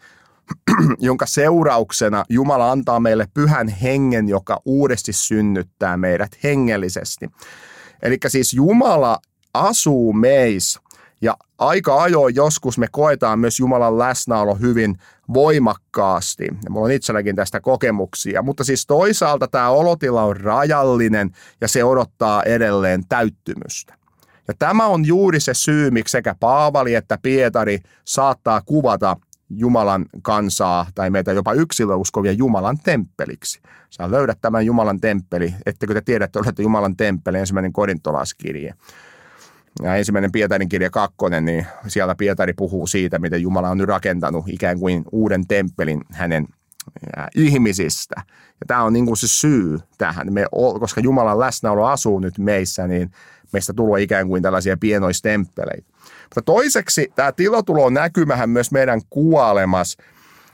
jonka 0.98 1.26
seurauksena 1.26 2.24
Jumala 2.28 2.72
antaa 2.72 3.00
meille 3.00 3.28
pyhän 3.34 3.68
hengen, 3.68 4.28
joka 4.28 4.60
uudesti 4.64 5.12
synnyttää 5.12 5.96
meidät 5.96 6.38
hengellisesti. 6.44 7.30
Eli 8.02 8.18
siis 8.26 8.54
Jumala 8.54 9.18
asuu 9.54 10.12
meissä 10.12 10.80
ja 11.20 11.36
aika 11.58 12.02
ajoin 12.02 12.34
joskus 12.34 12.78
me 12.78 12.86
koetaan 12.90 13.38
myös 13.38 13.60
Jumalan 13.60 13.98
läsnäolo 13.98 14.54
hyvin 14.54 14.98
voimakkaasti. 15.34 16.44
Ja 16.64 16.70
mulla 16.70 16.84
on 16.84 16.92
itselläkin 16.92 17.36
tästä 17.36 17.60
kokemuksia. 17.60 18.42
Mutta 18.42 18.64
siis 18.64 18.86
toisaalta 18.86 19.48
tämä 19.48 19.68
olotila 19.68 20.22
on 20.22 20.36
rajallinen 20.36 21.30
ja 21.60 21.68
se 21.68 21.84
odottaa 21.84 22.42
edelleen 22.42 23.02
täyttymystä. 23.08 23.94
Ja 24.48 24.54
tämä 24.58 24.86
on 24.86 25.06
juuri 25.06 25.40
se 25.40 25.54
syy, 25.54 25.90
miksi 25.90 26.12
sekä 26.12 26.34
Paavali 26.40 26.94
että 26.94 27.18
Pietari 27.22 27.78
saattaa 28.04 28.62
kuvata 28.66 29.16
Jumalan 29.50 30.06
kansaa 30.22 30.86
tai 30.94 31.10
meitä 31.10 31.32
jopa 31.32 31.52
yksilöuskovia 31.52 32.32
Jumalan 32.32 32.78
temppeliksi. 32.84 33.60
Sä 33.90 34.10
löydät 34.10 34.38
tämän 34.40 34.66
Jumalan 34.66 35.00
temppeli. 35.00 35.54
Ettekö 35.66 35.94
te 35.94 36.00
tiedä, 36.00 36.24
että 36.24 36.38
olette 36.38 36.62
Jumalan 36.62 36.96
temppeli, 36.96 37.38
ensimmäinen 37.38 37.72
korintolaskirje. 37.72 38.74
Ja 39.82 39.96
ensimmäinen 39.96 40.32
Pietarin 40.32 40.68
kirja 40.68 40.90
kakkonen, 40.90 41.44
niin 41.44 41.66
siellä 41.86 42.14
Pietari 42.14 42.52
puhuu 42.52 42.86
siitä, 42.86 43.18
miten 43.18 43.42
Jumala 43.42 43.70
on 43.70 43.78
nyt 43.78 43.88
rakentanut 43.88 44.44
ikään 44.48 44.78
kuin 44.78 45.04
uuden 45.12 45.46
temppelin 45.46 46.00
hänen 46.12 46.46
ihmisistä. 47.34 48.14
Ja 48.60 48.66
tämä 48.66 48.82
on 48.82 48.92
niin 48.92 49.06
kuin 49.06 49.16
se 49.16 49.28
syy 49.28 49.78
tähän, 49.98 50.32
Me, 50.32 50.46
koska 50.80 51.00
Jumalan 51.00 51.40
läsnäolo 51.40 51.86
asuu 51.86 52.18
nyt 52.18 52.38
meissä, 52.38 52.86
niin 52.86 53.10
meistä 53.52 53.72
tulee 53.72 54.02
ikään 54.02 54.28
kuin 54.28 54.42
tällaisia 54.42 54.76
pienoistemppeleitä. 54.76 55.88
Mutta 56.22 56.42
toiseksi 56.42 57.12
tämä 57.14 57.32
tilotulo 57.32 57.90
näkymähän 57.90 58.50
myös 58.50 58.72
meidän 58.72 59.00
kuolemas, 59.10 59.96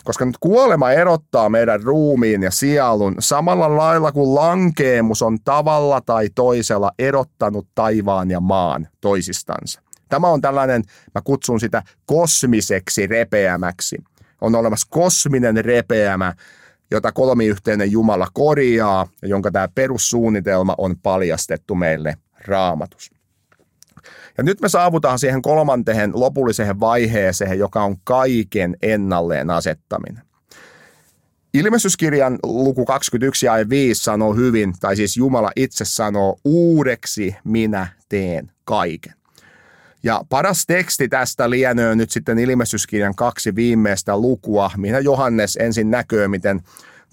koska 0.05 0.25
nyt 0.25 0.37
kuolema 0.41 0.91
erottaa 0.91 1.49
meidän 1.49 1.83
ruumiin 1.83 2.43
ja 2.43 2.51
sielun 2.51 3.15
samalla 3.19 3.77
lailla 3.77 4.13
kuin 4.13 4.35
lankeemus 4.35 5.23
on 5.23 5.39
tavalla 5.45 6.01
tai 6.01 6.29
toisella 6.35 6.93
erottanut 6.99 7.69
taivaan 7.75 8.31
ja 8.31 8.41
maan 8.41 8.89
toisistansa. 9.01 9.83
Tämä 10.09 10.29
on 10.29 10.41
tällainen, 10.41 10.83
mä 11.15 11.21
kutsun 11.25 11.61
sitä 11.61 11.83
kosmiseksi 12.07 13.07
repeämäksi. 13.07 13.97
On 14.41 14.55
olemassa 14.55 14.87
kosminen 14.91 15.65
repeämä, 15.65 16.35
jota 16.91 17.13
kolmiyhteinen 17.13 17.93
Jumala 17.93 18.27
korjaa 18.33 19.07
ja 19.23 19.29
jonka 19.29 19.51
tämä 19.51 19.69
perussuunnitelma 19.75 20.75
on 20.79 20.97
paljastettu 21.03 21.75
meille 21.75 22.17
raamatus. 22.47 23.20
Ja 24.41 24.45
nyt 24.45 24.61
me 24.61 24.69
saavutaan 24.69 25.19
siihen 25.19 25.43
kolmanteen 25.43 26.11
lopulliseen 26.15 26.81
vaiheeseen, 26.81 27.59
joka 27.59 27.83
on 27.83 27.97
kaiken 28.05 28.77
ennalleen 28.83 29.51
asettaminen. 29.51 30.23
Ilmestyskirjan 31.55 32.39
luku 32.43 32.85
21 32.85 33.47
ja 33.47 33.69
5 33.69 34.03
sanoo 34.03 34.35
hyvin, 34.35 34.75
tai 34.81 34.97
siis 34.97 35.17
Jumala 35.17 35.53
itse 35.57 35.85
sanoo, 35.85 36.37
uudeksi 36.45 37.37
minä 37.45 37.87
teen 38.09 38.51
kaiken. 38.65 39.15
Ja 40.03 40.23
paras 40.29 40.67
teksti 40.67 41.09
tästä 41.09 41.51
lienee 41.51 41.95
nyt 41.95 42.11
sitten 42.11 42.39
ilmestyskirjan 42.39 43.15
kaksi 43.15 43.55
viimeistä 43.55 44.17
lukua, 44.17 44.71
minä 44.77 44.99
Johannes 44.99 45.57
ensin 45.57 45.91
näkyy, 45.91 46.29
miten 46.29 46.61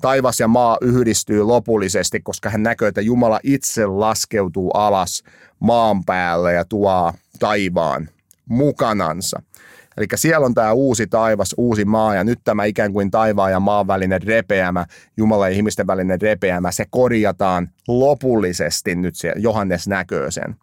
taivas 0.01 0.39
ja 0.39 0.47
maa 0.47 0.77
yhdistyy 0.81 1.43
lopullisesti, 1.43 2.19
koska 2.19 2.49
hän 2.49 2.63
näkee, 2.63 2.87
että 2.87 3.01
Jumala 3.01 3.39
itse 3.43 3.85
laskeutuu 3.85 4.71
alas 4.71 5.23
maan 5.59 6.03
päälle 6.03 6.53
ja 6.53 6.65
tuo 6.65 7.13
taivaan 7.39 8.09
mukanansa. 8.49 9.41
Eli 9.97 10.07
siellä 10.15 10.45
on 10.45 10.53
tämä 10.53 10.73
uusi 10.73 11.07
taivas, 11.07 11.55
uusi 11.57 11.85
maa 11.85 12.15
ja 12.15 12.23
nyt 12.23 12.39
tämä 12.43 12.65
ikään 12.65 12.93
kuin 12.93 13.11
taivaan 13.11 13.51
ja 13.51 13.59
maan 13.59 13.87
välinen 13.87 14.21
repeämä, 14.23 14.85
Jumalan 15.17 15.51
ja 15.51 15.55
ihmisten 15.55 15.87
välinen 15.87 16.21
repeämä, 16.21 16.71
se 16.71 16.85
korjataan 16.89 17.69
lopullisesti 17.87 18.95
nyt 18.95 19.15
se 19.15 19.33
Johannes 19.35 19.87
näkee 19.87 20.31
sen. 20.31 20.55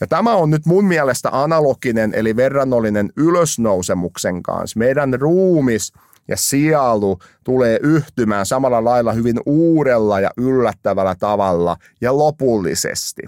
Ja 0.00 0.06
tämä 0.06 0.34
on 0.34 0.50
nyt 0.50 0.66
mun 0.66 0.84
mielestä 0.84 1.28
analoginen 1.32 2.14
eli 2.14 2.36
verrannollinen 2.36 3.12
ylösnousemuksen 3.16 4.42
kanssa. 4.42 4.78
Meidän 4.78 5.14
ruumis 5.20 5.92
ja 6.28 6.36
sielu 6.36 7.18
tulee 7.44 7.78
yhtymään 7.82 8.46
samalla 8.46 8.84
lailla 8.84 9.12
hyvin 9.12 9.40
uudella 9.46 10.20
ja 10.20 10.30
yllättävällä 10.36 11.14
tavalla 11.18 11.76
ja 12.00 12.18
lopullisesti. 12.18 13.22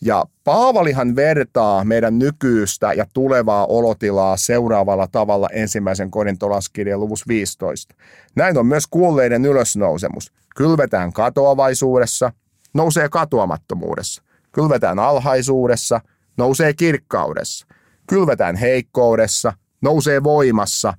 Ja 0.00 0.24
Paavalihan 0.44 1.16
vertaa 1.16 1.84
meidän 1.84 2.18
nykyistä 2.18 2.92
ja 2.92 3.06
tulevaa 3.14 3.66
olotilaa 3.66 4.36
seuraavalla 4.36 5.08
tavalla 5.12 5.48
ensimmäisen 5.52 6.10
korintolaskirjan 6.10 7.00
luvussa 7.00 7.24
15. 7.28 7.94
Näin 8.36 8.58
on 8.58 8.66
myös 8.66 8.86
kuolleiden 8.86 9.44
ylösnousemus. 9.44 10.32
Kylvetään 10.56 11.12
katoavaisuudessa, 11.12 12.32
nousee 12.74 13.08
katoamattomuudessa. 13.08 14.22
Kylvetään 14.52 14.98
alhaisuudessa, 14.98 16.00
nousee 16.36 16.72
kirkkaudessa. 16.72 17.66
Kylvetään 18.06 18.56
heikkoudessa, 18.56 19.52
nousee 19.80 20.22
voimassa. 20.22 20.94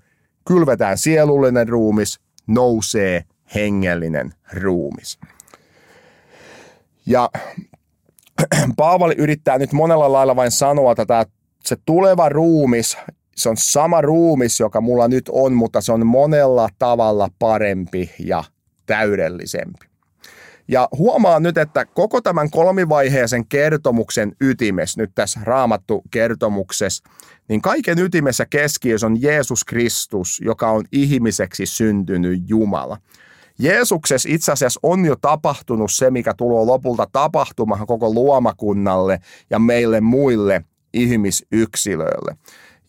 Kylvetään 0.50 0.98
sielullinen 0.98 1.68
ruumis, 1.68 2.20
nousee 2.48 3.24
hengellinen 3.56 4.34
ruumis. 4.54 5.20
Ja 7.06 7.30
Paavali 8.78 9.16
yrittää 9.18 9.58
nyt 9.58 9.74
monella 9.74 10.12
lailla 10.12 10.36
vain 10.36 10.52
sanoa, 10.52 10.92
että 10.92 11.06
tämä, 11.06 11.26
se 11.66 11.78
tuleva 11.86 12.30
ruumis, 12.30 12.98
se 13.36 13.50
on 13.50 13.58
sama 13.58 14.02
ruumis, 14.02 14.60
joka 14.60 14.82
mulla 14.82 15.08
nyt 15.08 15.30
on, 15.32 15.54
mutta 15.54 15.82
se 15.82 15.92
on 15.92 16.08
monella 16.08 16.70
tavalla 16.80 17.30
parempi 17.40 18.12
ja 18.20 18.44
täydellisempi. 18.86 19.89
Ja 20.72 20.88
huomaan 20.98 21.44
nyt, 21.44 21.58
että 21.58 21.86
koko 21.86 22.22
tämän 22.22 22.50
kolmivaiheisen 22.50 23.48
kertomuksen 23.48 24.36
ytimes 24.42 24.98
nyt 24.98 25.12
tässä 25.16 25.40
raamattu 25.44 26.04
kertomuksessa, 26.12 27.04
niin 27.48 27.62
kaiken 27.62 28.00
ytimessä 28.00 28.46
keskiössä 28.46 29.08
on 29.08 29.22
Jeesus 29.22 29.66
Kristus, 29.66 30.42
joka 30.46 30.70
on 30.70 30.86
ihmiseksi 30.92 31.66
syntynyt 31.66 32.44
Jumala. 32.48 32.98
Jeesuksessa 33.60 34.30
itse 34.32 34.52
asiassa 34.52 34.80
on 34.84 35.06
jo 35.06 35.16
tapahtunut 35.16 35.92
se, 35.92 36.12
mikä 36.12 36.34
tulee 36.34 36.66
lopulta 36.66 37.08
tapahtumaan 37.12 37.88
koko 37.88 38.14
luomakunnalle 38.14 39.20
ja 39.50 39.60
meille 39.60 40.02
muille 40.02 40.66
ihmisyksilöille. 40.94 42.36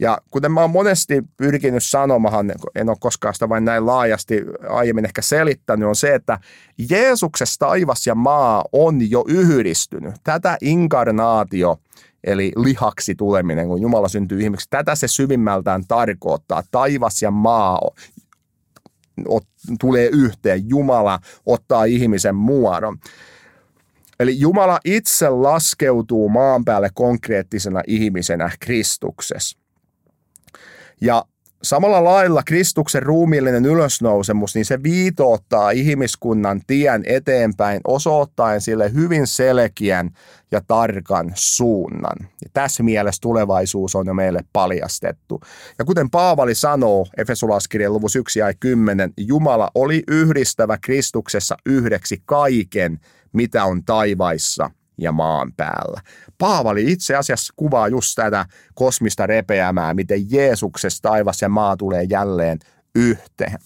Ja 0.00 0.18
kuten 0.30 0.52
mä 0.52 0.60
oon 0.60 0.70
monesti 0.70 1.22
pyrkinyt 1.36 1.84
sanomahan, 1.84 2.52
en 2.74 2.88
ole 2.88 2.96
koskaan 3.00 3.34
sitä 3.34 3.48
vain 3.48 3.64
näin 3.64 3.86
laajasti 3.86 4.44
aiemmin 4.68 5.04
ehkä 5.04 5.22
selittänyt, 5.22 5.88
on 5.88 5.96
se, 5.96 6.14
että 6.14 6.38
Jeesuksessa 6.90 7.58
taivas 7.58 8.06
ja 8.06 8.14
maa 8.14 8.64
on 8.72 9.10
jo 9.10 9.24
yhdistynyt. 9.28 10.14
Tätä 10.24 10.58
inkarnaatio, 10.60 11.78
eli 12.24 12.52
lihaksi 12.56 13.14
tuleminen, 13.14 13.68
kun 13.68 13.80
Jumala 13.80 14.08
syntyy 14.08 14.40
ihmiseksi, 14.40 14.70
tätä 14.70 14.94
se 14.94 15.08
syvimmältään 15.08 15.84
tarkoittaa. 15.88 16.62
Taivas 16.70 17.22
ja 17.22 17.30
maa 17.30 17.80
tulee 19.80 20.08
yhteen. 20.12 20.68
Jumala 20.68 21.20
ottaa 21.46 21.84
ihmisen 21.84 22.34
muodon. 22.34 22.98
Eli 24.20 24.40
Jumala 24.40 24.80
itse 24.84 25.28
laskeutuu 25.28 26.28
maan 26.28 26.64
päälle 26.64 26.90
konkreettisena 26.94 27.82
ihmisenä 27.86 28.50
Kristuksessa. 28.60 29.60
Ja 31.00 31.24
samalla 31.62 32.04
lailla 32.04 32.42
Kristuksen 32.42 33.02
ruumiillinen 33.02 33.66
ylösnousemus, 33.66 34.54
niin 34.54 34.64
se 34.64 34.82
viitoottaa 34.82 35.70
ihmiskunnan 35.70 36.60
tien 36.66 37.02
eteenpäin 37.06 37.80
osoittaen 37.84 38.60
sille 38.60 38.92
hyvin 38.94 39.26
selkeän 39.26 40.10
ja 40.50 40.60
tarkan 40.66 41.32
suunnan. 41.34 42.16
Ja 42.20 42.50
tässä 42.52 42.82
mielessä 42.82 43.20
tulevaisuus 43.22 43.94
on 43.94 44.06
jo 44.06 44.14
meille 44.14 44.44
paljastettu. 44.52 45.40
Ja 45.78 45.84
kuten 45.84 46.10
Paavali 46.10 46.54
sanoo 46.54 47.06
Efesolaskirjan 47.16 47.92
luvus 47.92 48.16
1 48.16 48.38
ja 48.38 48.54
10, 48.60 49.12
Jumala 49.16 49.70
oli 49.74 50.02
yhdistävä 50.08 50.78
Kristuksessa 50.78 51.56
yhdeksi 51.66 52.22
kaiken, 52.24 53.00
mitä 53.32 53.64
on 53.64 53.84
taivaissa 53.84 54.70
ja 55.00 55.12
maan 55.12 55.52
päällä. 55.56 56.00
Paavali 56.38 56.92
itse 56.92 57.16
asiassa 57.16 57.52
kuvaa 57.56 57.88
just 57.88 58.14
tätä 58.16 58.46
kosmista 58.74 59.26
repeämää, 59.26 59.94
miten 59.94 60.30
Jeesuksessa 60.30 61.02
taivas 61.02 61.42
ja 61.42 61.48
maa 61.48 61.76
tulee 61.76 62.02
jälleen 62.02 62.58
yhteen. 62.94 63.58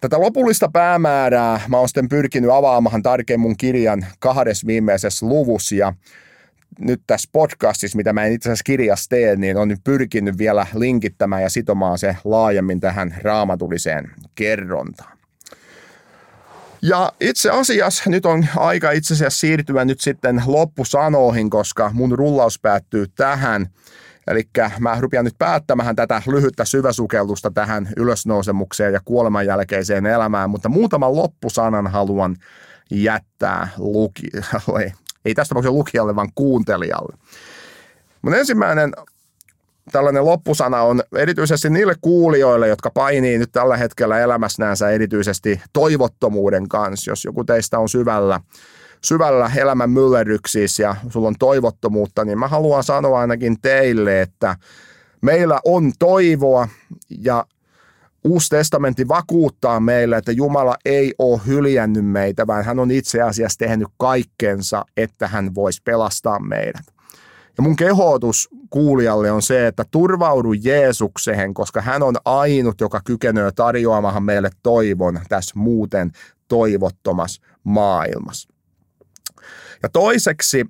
Tätä 0.00 0.20
lopullista 0.20 0.70
päämäärää 0.72 1.60
mä 1.68 1.78
oon 1.78 1.88
sitten 1.88 2.08
pyrkinyt 2.08 2.50
avaamaan 2.50 3.02
tarkemmin 3.02 3.40
mun 3.40 3.56
kirjan 3.56 4.06
kahdessa 4.18 4.66
viimeisessä 4.66 5.26
luvussa 5.26 5.74
ja 5.74 5.92
nyt 6.78 7.02
tässä 7.06 7.28
podcastissa, 7.32 7.96
mitä 7.96 8.12
mä 8.12 8.24
en 8.24 8.32
itse 8.32 8.48
asiassa 8.48 8.64
kirjassa 8.64 9.08
tee, 9.08 9.36
niin 9.36 9.56
on 9.56 9.68
nyt 9.68 9.80
pyrkinyt 9.84 10.38
vielä 10.38 10.66
linkittämään 10.74 11.42
ja 11.42 11.50
sitomaan 11.50 11.98
se 11.98 12.16
laajemmin 12.24 12.80
tähän 12.80 13.14
raamatulliseen 13.22 14.10
kerrontaan. 14.34 15.15
Ja 16.88 17.12
itse 17.20 17.50
asiassa 17.50 18.10
nyt 18.10 18.26
on 18.26 18.46
aika 18.56 18.90
itse 18.90 19.14
asiassa 19.14 19.40
siirtyä 19.40 19.84
nyt 19.84 20.00
sitten 20.00 20.42
loppusanoihin, 20.46 21.50
koska 21.50 21.90
mun 21.94 22.12
rullaus 22.18 22.58
päättyy 22.58 23.06
tähän. 23.16 23.66
Eli 24.26 24.48
mä 24.78 24.96
rupean 25.00 25.24
nyt 25.24 25.38
päättämään 25.38 25.96
tätä 25.96 26.22
lyhyttä 26.26 26.64
syväsukellusta 26.64 27.50
tähän 27.50 27.88
ylösnousemukseen 27.96 28.92
ja 28.92 29.00
kuoleman 29.04 29.46
jälkeiseen 29.46 30.06
elämään, 30.06 30.50
mutta 30.50 30.68
muutaman 30.68 31.16
loppusanan 31.16 31.86
haluan 31.86 32.36
jättää 32.90 33.68
lukijalle. 33.76 34.92
Ei 35.24 35.34
tästä 35.34 35.48
tapauksessa 35.48 35.72
lukijalle, 35.72 36.16
vaan 36.16 36.30
kuuntelijalle. 36.34 37.16
Mun 38.22 38.34
ensimmäinen 38.34 38.92
tällainen 39.92 40.24
loppusana 40.24 40.82
on 40.82 41.02
erityisesti 41.16 41.70
niille 41.70 41.94
kuulijoille, 42.00 42.68
jotka 42.68 42.90
painii 42.90 43.38
nyt 43.38 43.52
tällä 43.52 43.76
hetkellä 43.76 44.18
elämässään 44.18 44.76
erityisesti 44.94 45.60
toivottomuuden 45.72 46.68
kanssa. 46.68 47.10
Jos 47.10 47.24
joku 47.24 47.44
teistä 47.44 47.78
on 47.78 47.88
syvällä, 47.88 48.40
syvällä 49.04 49.50
elämän 49.56 49.90
myllerryksissä 49.90 50.82
ja 50.82 50.96
sulla 51.08 51.28
on 51.28 51.34
toivottomuutta, 51.38 52.24
niin 52.24 52.38
mä 52.38 52.48
haluan 52.48 52.84
sanoa 52.84 53.20
ainakin 53.20 53.56
teille, 53.62 54.22
että 54.22 54.56
Meillä 55.22 55.60
on 55.64 55.92
toivoa 55.98 56.68
ja 57.22 57.46
Uusi 58.24 58.48
testamentti 58.48 59.08
vakuuttaa 59.08 59.80
meille, 59.80 60.16
että 60.16 60.32
Jumala 60.32 60.76
ei 60.84 61.14
ole 61.18 61.40
hyljännyt 61.46 62.06
meitä, 62.06 62.46
vaan 62.46 62.64
hän 62.64 62.78
on 62.78 62.90
itse 62.90 63.22
asiassa 63.22 63.58
tehnyt 63.58 63.88
kaikkensa, 63.96 64.84
että 64.96 65.28
hän 65.28 65.54
voisi 65.54 65.82
pelastaa 65.84 66.38
meidät. 66.38 66.84
Ja 67.56 67.62
mun 67.62 67.76
kehotus 67.76 68.48
kuulijalle 68.70 69.30
on 69.30 69.42
se, 69.42 69.66
että 69.66 69.84
turvaudu 69.90 70.52
Jeesukseen, 70.52 71.54
koska 71.54 71.80
hän 71.80 72.02
on 72.02 72.14
ainut, 72.24 72.80
joka 72.80 73.00
kykenee 73.04 73.52
tarjoamaan 73.52 74.22
meille 74.22 74.50
toivon 74.62 75.20
tässä 75.28 75.52
muuten 75.56 76.10
toivottomassa 76.48 77.42
maailmassa. 77.64 78.48
Ja 79.82 79.88
toiseksi, 79.88 80.66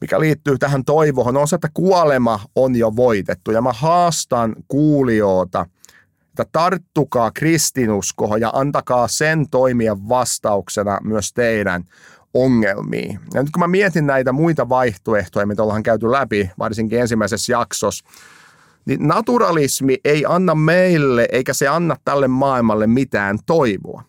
mikä 0.00 0.20
liittyy 0.20 0.58
tähän 0.58 0.84
toivoon, 0.84 1.36
on 1.36 1.48
se, 1.48 1.54
että 1.54 1.68
kuolema 1.74 2.40
on 2.54 2.76
jo 2.76 2.96
voitettu. 2.96 3.50
Ja 3.50 3.62
mä 3.62 3.72
haastan 3.72 4.56
kuulijoita– 4.68 5.66
että 6.42 6.50
tarttukaa 6.52 7.30
kristinuskoon 7.30 8.40
ja 8.40 8.50
antakaa 8.54 9.08
sen 9.08 9.50
toimia 9.50 9.96
vastauksena 10.08 10.98
myös 11.04 11.32
teidän 11.32 11.84
ongelmiin. 12.34 13.20
Ja 13.34 13.42
nyt 13.42 13.50
kun 13.50 13.60
mä 13.60 13.68
mietin 13.68 14.06
näitä 14.06 14.32
muita 14.32 14.68
vaihtoehtoja, 14.68 15.46
mitä 15.46 15.62
ollaan 15.62 15.82
käyty 15.82 16.10
läpi, 16.10 16.50
varsinkin 16.58 17.00
ensimmäisessä 17.00 17.52
jaksossa, 17.52 18.04
niin 18.86 19.08
naturalismi 19.08 19.96
ei 20.04 20.24
anna 20.28 20.54
meille 20.54 21.28
eikä 21.32 21.52
se 21.52 21.68
anna 21.68 21.96
tälle 22.04 22.28
maailmalle 22.28 22.86
mitään 22.86 23.38
toivoa. 23.46 24.02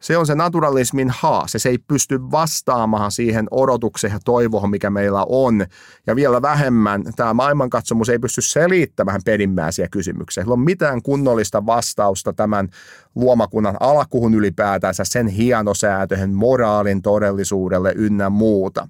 Se 0.00 0.16
on 0.16 0.26
se 0.26 0.34
naturalismin 0.34 1.10
haaste. 1.10 1.58
Se 1.58 1.68
ei 1.68 1.78
pysty 1.78 2.20
vastaamaan 2.30 3.10
siihen 3.10 3.46
odotukseen 3.50 4.12
ja 4.12 4.18
toivoon, 4.24 4.70
mikä 4.70 4.90
meillä 4.90 5.26
on. 5.28 5.66
Ja 6.06 6.16
vielä 6.16 6.42
vähemmän 6.42 7.04
tämä 7.16 7.34
maailmankatsomus 7.34 8.08
ei 8.08 8.18
pysty 8.18 8.40
selittämään 8.42 9.20
perimmäisiä 9.24 9.88
kysymyksiä. 9.90 10.42
Sillä 10.42 10.52
on 10.52 10.60
mitään 10.60 11.02
kunnollista 11.02 11.66
vastausta 11.66 12.32
tämän 12.32 12.68
luomakunnan 13.14 13.76
alkuun 13.80 14.34
ylipäätänsä, 14.34 15.04
sen 15.04 15.26
hienosäätöihin, 15.26 16.34
moraalin 16.34 17.02
todellisuudelle 17.02 17.92
ynnä 17.96 18.30
muuta. 18.30 18.88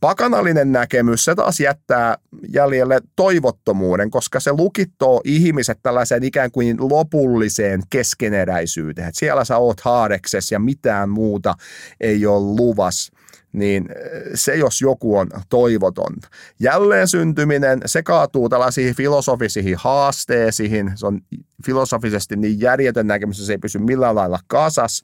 Pakanallinen 0.00 0.72
näkemys, 0.72 1.24
se 1.24 1.34
taas 1.34 1.60
jättää 1.60 2.18
jäljelle 2.48 3.00
toivottomuuden, 3.16 4.10
koska 4.10 4.40
se 4.40 4.52
lukittoo 4.52 5.20
ihmiset 5.24 5.78
tällaiseen 5.82 6.24
ikään 6.24 6.50
kuin 6.50 6.76
lopulliseen 6.80 7.82
keskeneräisyyteen. 7.90 9.08
Että 9.08 9.18
siellä 9.18 9.44
sä 9.44 9.56
oot 9.56 9.80
haarekses 9.80 10.52
ja 10.52 10.58
mitään 10.58 11.08
muuta 11.08 11.54
ei 12.00 12.26
ole 12.26 12.56
luvas 12.56 13.10
niin 13.54 13.88
se 14.34 14.54
jos 14.54 14.80
joku 14.80 15.16
on 15.16 15.28
toivotonta. 15.48 16.28
Jälleen 16.60 17.08
syntyminen, 17.08 17.80
se 17.86 18.02
kaatuu 18.02 18.48
tällaisiin 18.48 18.94
filosofisiin 18.94 19.76
haasteisiin, 19.78 20.92
se 20.94 21.06
on 21.06 21.20
filosofisesti 21.66 22.36
niin 22.36 22.60
järjetön 22.60 23.06
näkemys, 23.06 23.46
se 23.46 23.52
ei 23.52 23.58
pysy 23.58 23.78
millään 23.78 24.14
lailla 24.14 24.38
kasas, 24.46 25.02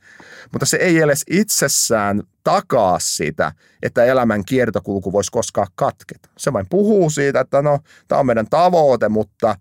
mutta 0.53 0.67
se 0.67 0.77
ei 0.77 0.99
edes 0.99 1.23
itsessään 1.31 2.23
takaa 2.45 2.99
sitä, 2.99 3.53
että 3.83 4.05
elämän 4.05 4.45
kiertokulku 4.45 5.13
voisi 5.13 5.33
koskaan 5.33 5.69
katketa. 5.75 6.29
Se 6.39 6.53
vain 6.53 6.67
puhuu 6.71 7.11
siitä, 7.11 7.41
että 7.41 7.63
no, 7.63 7.79
tämä 8.09 8.19
on 8.19 8.27
meidän 8.27 8.47
tavoite, 8.51 9.09
mutta 9.09 9.57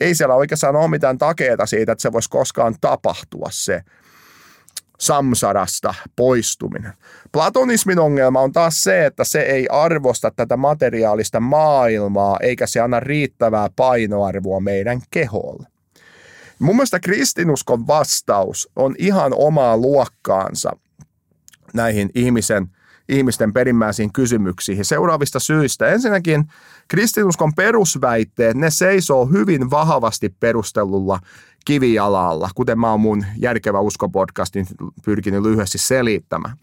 ei 0.00 0.14
siellä 0.14 0.34
oikeastaan 0.34 0.76
ole 0.76 0.88
mitään 0.88 1.18
takeita 1.18 1.66
siitä, 1.66 1.92
että 1.92 2.02
se 2.02 2.12
voisi 2.12 2.30
koskaan 2.30 2.74
tapahtua 2.80 3.48
se 3.52 3.82
samsarasta 5.00 5.94
poistuminen. 6.16 6.92
Platonismin 7.32 7.98
ongelma 7.98 8.40
on 8.40 8.52
taas 8.52 8.82
se, 8.82 9.06
että 9.06 9.24
se 9.24 9.40
ei 9.40 9.66
arvosta 9.70 10.30
tätä 10.30 10.56
materiaalista 10.56 11.40
maailmaa 11.40 12.36
eikä 12.40 12.66
se 12.66 12.80
anna 12.80 13.00
riittävää 13.00 13.68
painoarvoa 13.76 14.60
meidän 14.60 15.02
keholle. 15.10 15.66
Mun 16.58 16.76
mielestä 16.76 17.00
kristinuskon 17.00 17.86
vastaus 17.86 18.68
on 18.76 18.94
ihan 18.98 19.32
omaa 19.36 19.76
luokkaansa 19.76 20.70
näihin 21.74 22.10
ihmisen, 22.14 22.66
ihmisten 23.08 23.52
perimmäisiin 23.52 24.12
kysymyksiin 24.12 24.84
seuraavista 24.84 25.38
syistä. 25.38 25.88
Ensinnäkin 25.88 26.44
kristinuskon 26.88 27.54
perusväitteet, 27.54 28.56
ne 28.56 28.70
seisoo 28.70 29.26
hyvin 29.26 29.70
vahvasti 29.70 30.34
perustellulla 30.40 31.20
kivijalalla, 31.64 32.50
kuten 32.54 32.80
mä 32.80 32.90
oon 32.90 33.00
mun 33.00 33.24
Järkevä 33.36 33.80
usko-podcastin 33.80 34.66
pyrkinyt 35.04 35.42
lyhyesti 35.42 35.78
selittämään. 35.78 36.56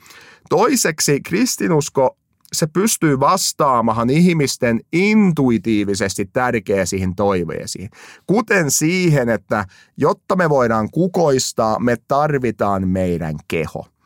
Toiseksi 0.49 1.21
kristinusko 1.21 2.17
se 2.53 2.67
pystyy 2.67 3.19
vastaamaan 3.19 4.09
ihmisten 4.09 4.79
intuitiivisesti 4.93 6.25
tärkeisiin 6.25 7.15
toiveisiin. 7.15 7.89
Kuten 8.27 8.71
siihen, 8.71 9.29
että 9.29 9.65
jotta 9.97 10.35
me 10.35 10.49
voidaan 10.49 10.89
kukoistaa, 10.91 11.79
me 11.79 11.97
tarvitaan 12.07 12.87
meidän 12.87 13.35
keho– 13.47 13.85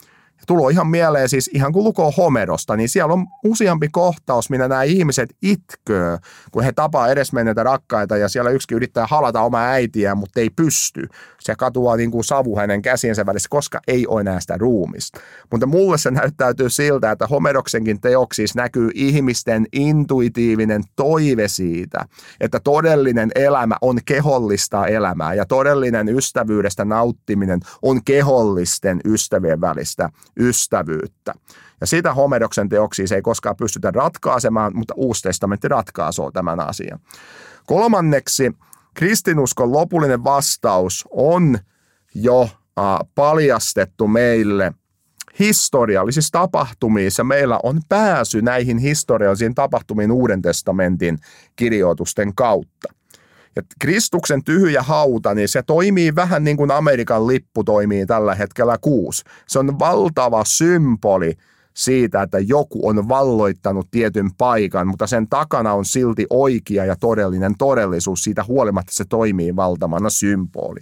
Tulo 0.47 0.69
ihan 0.69 0.87
mieleen 0.87 1.29
siis 1.29 1.49
ihan 1.53 1.73
kun 1.73 1.83
lukoo 1.83 2.11
Homerosta, 2.17 2.75
niin 2.75 2.89
siellä 2.89 3.13
on 3.13 3.27
useampi 3.45 3.89
kohtaus, 3.91 4.49
minä 4.49 4.67
nämä 4.67 4.83
ihmiset 4.83 5.29
itköö, 5.41 6.17
kun 6.51 6.63
he 6.63 6.71
tapaa 6.71 7.07
edesmenneitä 7.07 7.63
rakkaita 7.63 8.17
ja 8.17 8.29
siellä 8.29 8.49
yksikin 8.49 8.75
yrittää 8.75 9.07
halata 9.07 9.41
omaa 9.41 9.65
äitiä, 9.65 10.15
mutta 10.15 10.39
ei 10.39 10.49
pysty. 10.49 11.07
Se 11.39 11.55
katuaa 11.55 11.95
niin 11.95 12.11
kuin 12.11 12.23
savu 12.23 12.57
hänen 12.57 12.81
käsiensä 12.81 13.25
välissä, 13.25 13.47
koska 13.49 13.79
ei 13.87 14.07
ole 14.07 14.21
enää 14.21 14.39
sitä 14.39 14.57
ruumista. 14.57 15.19
Mutta 15.51 15.65
mulle 15.65 15.97
se 15.97 16.11
näyttäytyy 16.11 16.69
siltä, 16.69 17.11
että 17.11 17.27
Homeroksenkin 17.27 18.01
teoksissa 18.01 18.61
näkyy 18.61 18.89
ihmisten 18.93 19.65
intuitiivinen 19.73 20.83
toive 20.95 21.47
siitä, 21.47 22.05
että 22.39 22.59
todellinen 22.63 23.31
elämä 23.35 23.75
on 23.81 23.99
kehollista 24.05 24.87
elämää 24.87 25.33
ja 25.33 25.45
todellinen 25.45 26.09
ystävyydestä 26.09 26.85
nauttiminen 26.85 27.59
on 27.81 28.03
kehollisten 28.03 29.01
ystävien 29.05 29.61
välistä 29.61 30.09
ystävyyttä. 30.39 31.33
Ja 31.81 31.87
sitä 31.87 32.13
Homeroksen 32.13 32.69
teoksia 32.69 33.07
se 33.07 33.15
ei 33.15 33.21
koskaan 33.21 33.55
pystytä 33.55 33.91
ratkaisemaan, 33.91 34.71
mutta 34.75 34.93
Uusi 34.97 35.21
testamentti 35.21 35.67
ratkaisee 35.67 36.25
tämän 36.33 36.59
asian. 36.59 36.99
Kolmanneksi, 37.65 38.51
kristinuskon 38.93 39.71
lopullinen 39.71 40.23
vastaus 40.23 41.05
on 41.11 41.57
jo 42.15 42.49
paljastettu 43.15 44.07
meille 44.07 44.73
historiallisissa 45.39 46.31
tapahtumissa. 46.31 47.23
Meillä 47.23 47.59
on 47.63 47.81
pääsy 47.89 48.41
näihin 48.41 48.77
historiallisiin 48.77 49.55
tapahtumiin 49.55 50.11
Uuden 50.11 50.41
testamentin 50.41 51.17
kirjoitusten 51.55 52.35
kautta. 52.35 52.93
Ja 53.55 53.61
Kristuksen 53.79 54.43
tyhjä 54.43 54.81
hauta, 54.81 55.33
niin 55.33 55.49
se 55.49 55.63
toimii 55.63 56.15
vähän 56.15 56.43
niin 56.43 56.57
kuin 56.57 56.71
Amerikan 56.71 57.27
lippu 57.27 57.63
toimii 57.63 58.05
tällä 58.05 58.35
hetkellä 58.35 58.77
kuusi. 58.81 59.23
Se 59.47 59.59
on 59.59 59.79
valtava 59.79 60.43
symboli 60.45 61.33
siitä, 61.73 62.21
että 62.21 62.39
joku 62.39 62.87
on 62.87 63.09
valloittanut 63.09 63.87
tietyn 63.91 64.29
paikan, 64.37 64.87
mutta 64.87 65.07
sen 65.07 65.27
takana 65.27 65.73
on 65.73 65.85
silti 65.85 66.25
oikea 66.29 66.85
ja 66.85 66.95
todellinen 66.95 67.57
todellisuus. 67.57 68.23
Siitä 68.23 68.43
huolimatta 68.43 68.93
se 68.93 69.05
toimii 69.05 69.55
valtavana 69.55 70.09
symboli. 70.09 70.79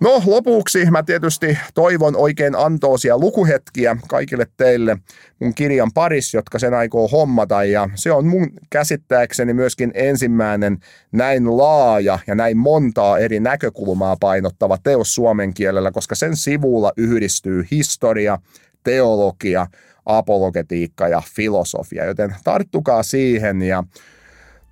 No 0.00 0.22
lopuksi 0.26 0.90
mä 0.90 1.02
tietysti 1.02 1.58
toivon 1.74 2.16
oikein 2.16 2.56
antoosia 2.56 3.18
lukuhetkiä 3.18 3.96
kaikille 4.08 4.46
teille 4.56 4.96
mun 5.40 5.54
kirjan 5.54 5.90
paris, 5.94 6.34
jotka 6.34 6.58
sen 6.58 6.74
aikoo 6.74 7.08
hommata. 7.08 7.64
Ja 7.64 7.88
se 7.94 8.12
on 8.12 8.26
mun 8.26 8.50
käsittääkseni 8.70 9.54
myöskin 9.54 9.90
ensimmäinen 9.94 10.78
näin 11.12 11.56
laaja 11.56 12.18
ja 12.26 12.34
näin 12.34 12.56
montaa 12.56 13.18
eri 13.18 13.40
näkökulmaa 13.40 14.16
painottava 14.20 14.78
teos 14.82 15.14
suomen 15.14 15.54
kielellä, 15.54 15.90
koska 15.90 16.14
sen 16.14 16.36
sivulla 16.36 16.92
yhdistyy 16.96 17.66
historia, 17.70 18.38
teologia, 18.84 19.66
apologetiikka 20.06 21.08
ja 21.08 21.22
filosofia, 21.36 22.04
joten 22.04 22.34
tarttukaa 22.44 23.02
siihen 23.02 23.62
ja 23.62 23.84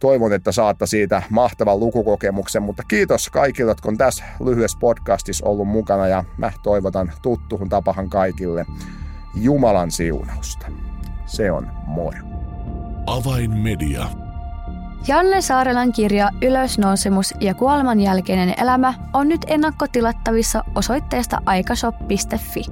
toivon, 0.02 0.32
että 0.32 0.52
saatte 0.52 0.86
siitä 0.86 1.22
mahtavan 1.30 1.80
lukukokemuksen, 1.80 2.62
mutta 2.62 2.82
kiitos 2.88 3.30
kaikille, 3.30 3.70
jotka 3.70 3.88
on 3.88 3.98
tässä 3.98 4.24
lyhyessä 4.44 4.78
podcastissa 4.80 5.46
ollut 5.46 5.68
mukana 5.68 6.06
ja 6.06 6.24
mä 6.36 6.52
toivotan 6.62 7.12
tuttuun 7.22 7.68
tapahan 7.68 8.10
kaikille 8.10 8.66
Jumalan 9.34 9.90
siunausta. 9.90 10.66
Se 11.26 11.50
on 11.50 11.68
moro. 11.86 12.18
Avainmedia. 13.06 14.06
Janne 15.08 15.40
Saarelan 15.40 15.92
kirja 15.92 16.30
Ylösnousemus 16.42 17.34
ja 17.40 17.54
kuoleman 17.54 18.00
jälkeinen 18.00 18.54
elämä 18.58 18.94
on 19.12 19.28
nyt 19.28 19.40
ennakkotilattavissa 19.46 20.64
osoitteesta 20.74 21.38
aikashop.fi. 21.46 22.64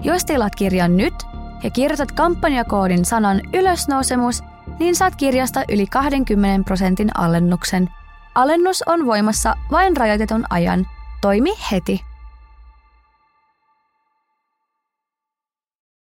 Jos 0.00 0.24
tilaat 0.24 0.54
kirjan 0.54 0.96
nyt 0.96 1.14
ja 1.62 1.70
kirjoitat 1.70 2.12
kampanjakoodin 2.12 3.04
sanan 3.04 3.40
ylösnousemus– 3.54 4.42
niin 4.78 4.96
saat 4.96 5.16
kirjasta 5.16 5.64
yli 5.68 5.86
20 5.86 6.64
prosentin 6.64 7.18
alennuksen. 7.18 7.88
Alennus 8.34 8.82
on 8.86 9.06
voimassa 9.06 9.54
vain 9.70 9.96
rajoitetun 9.96 10.44
ajan. 10.50 10.86
Toimi 11.20 11.54
heti. 11.72 12.00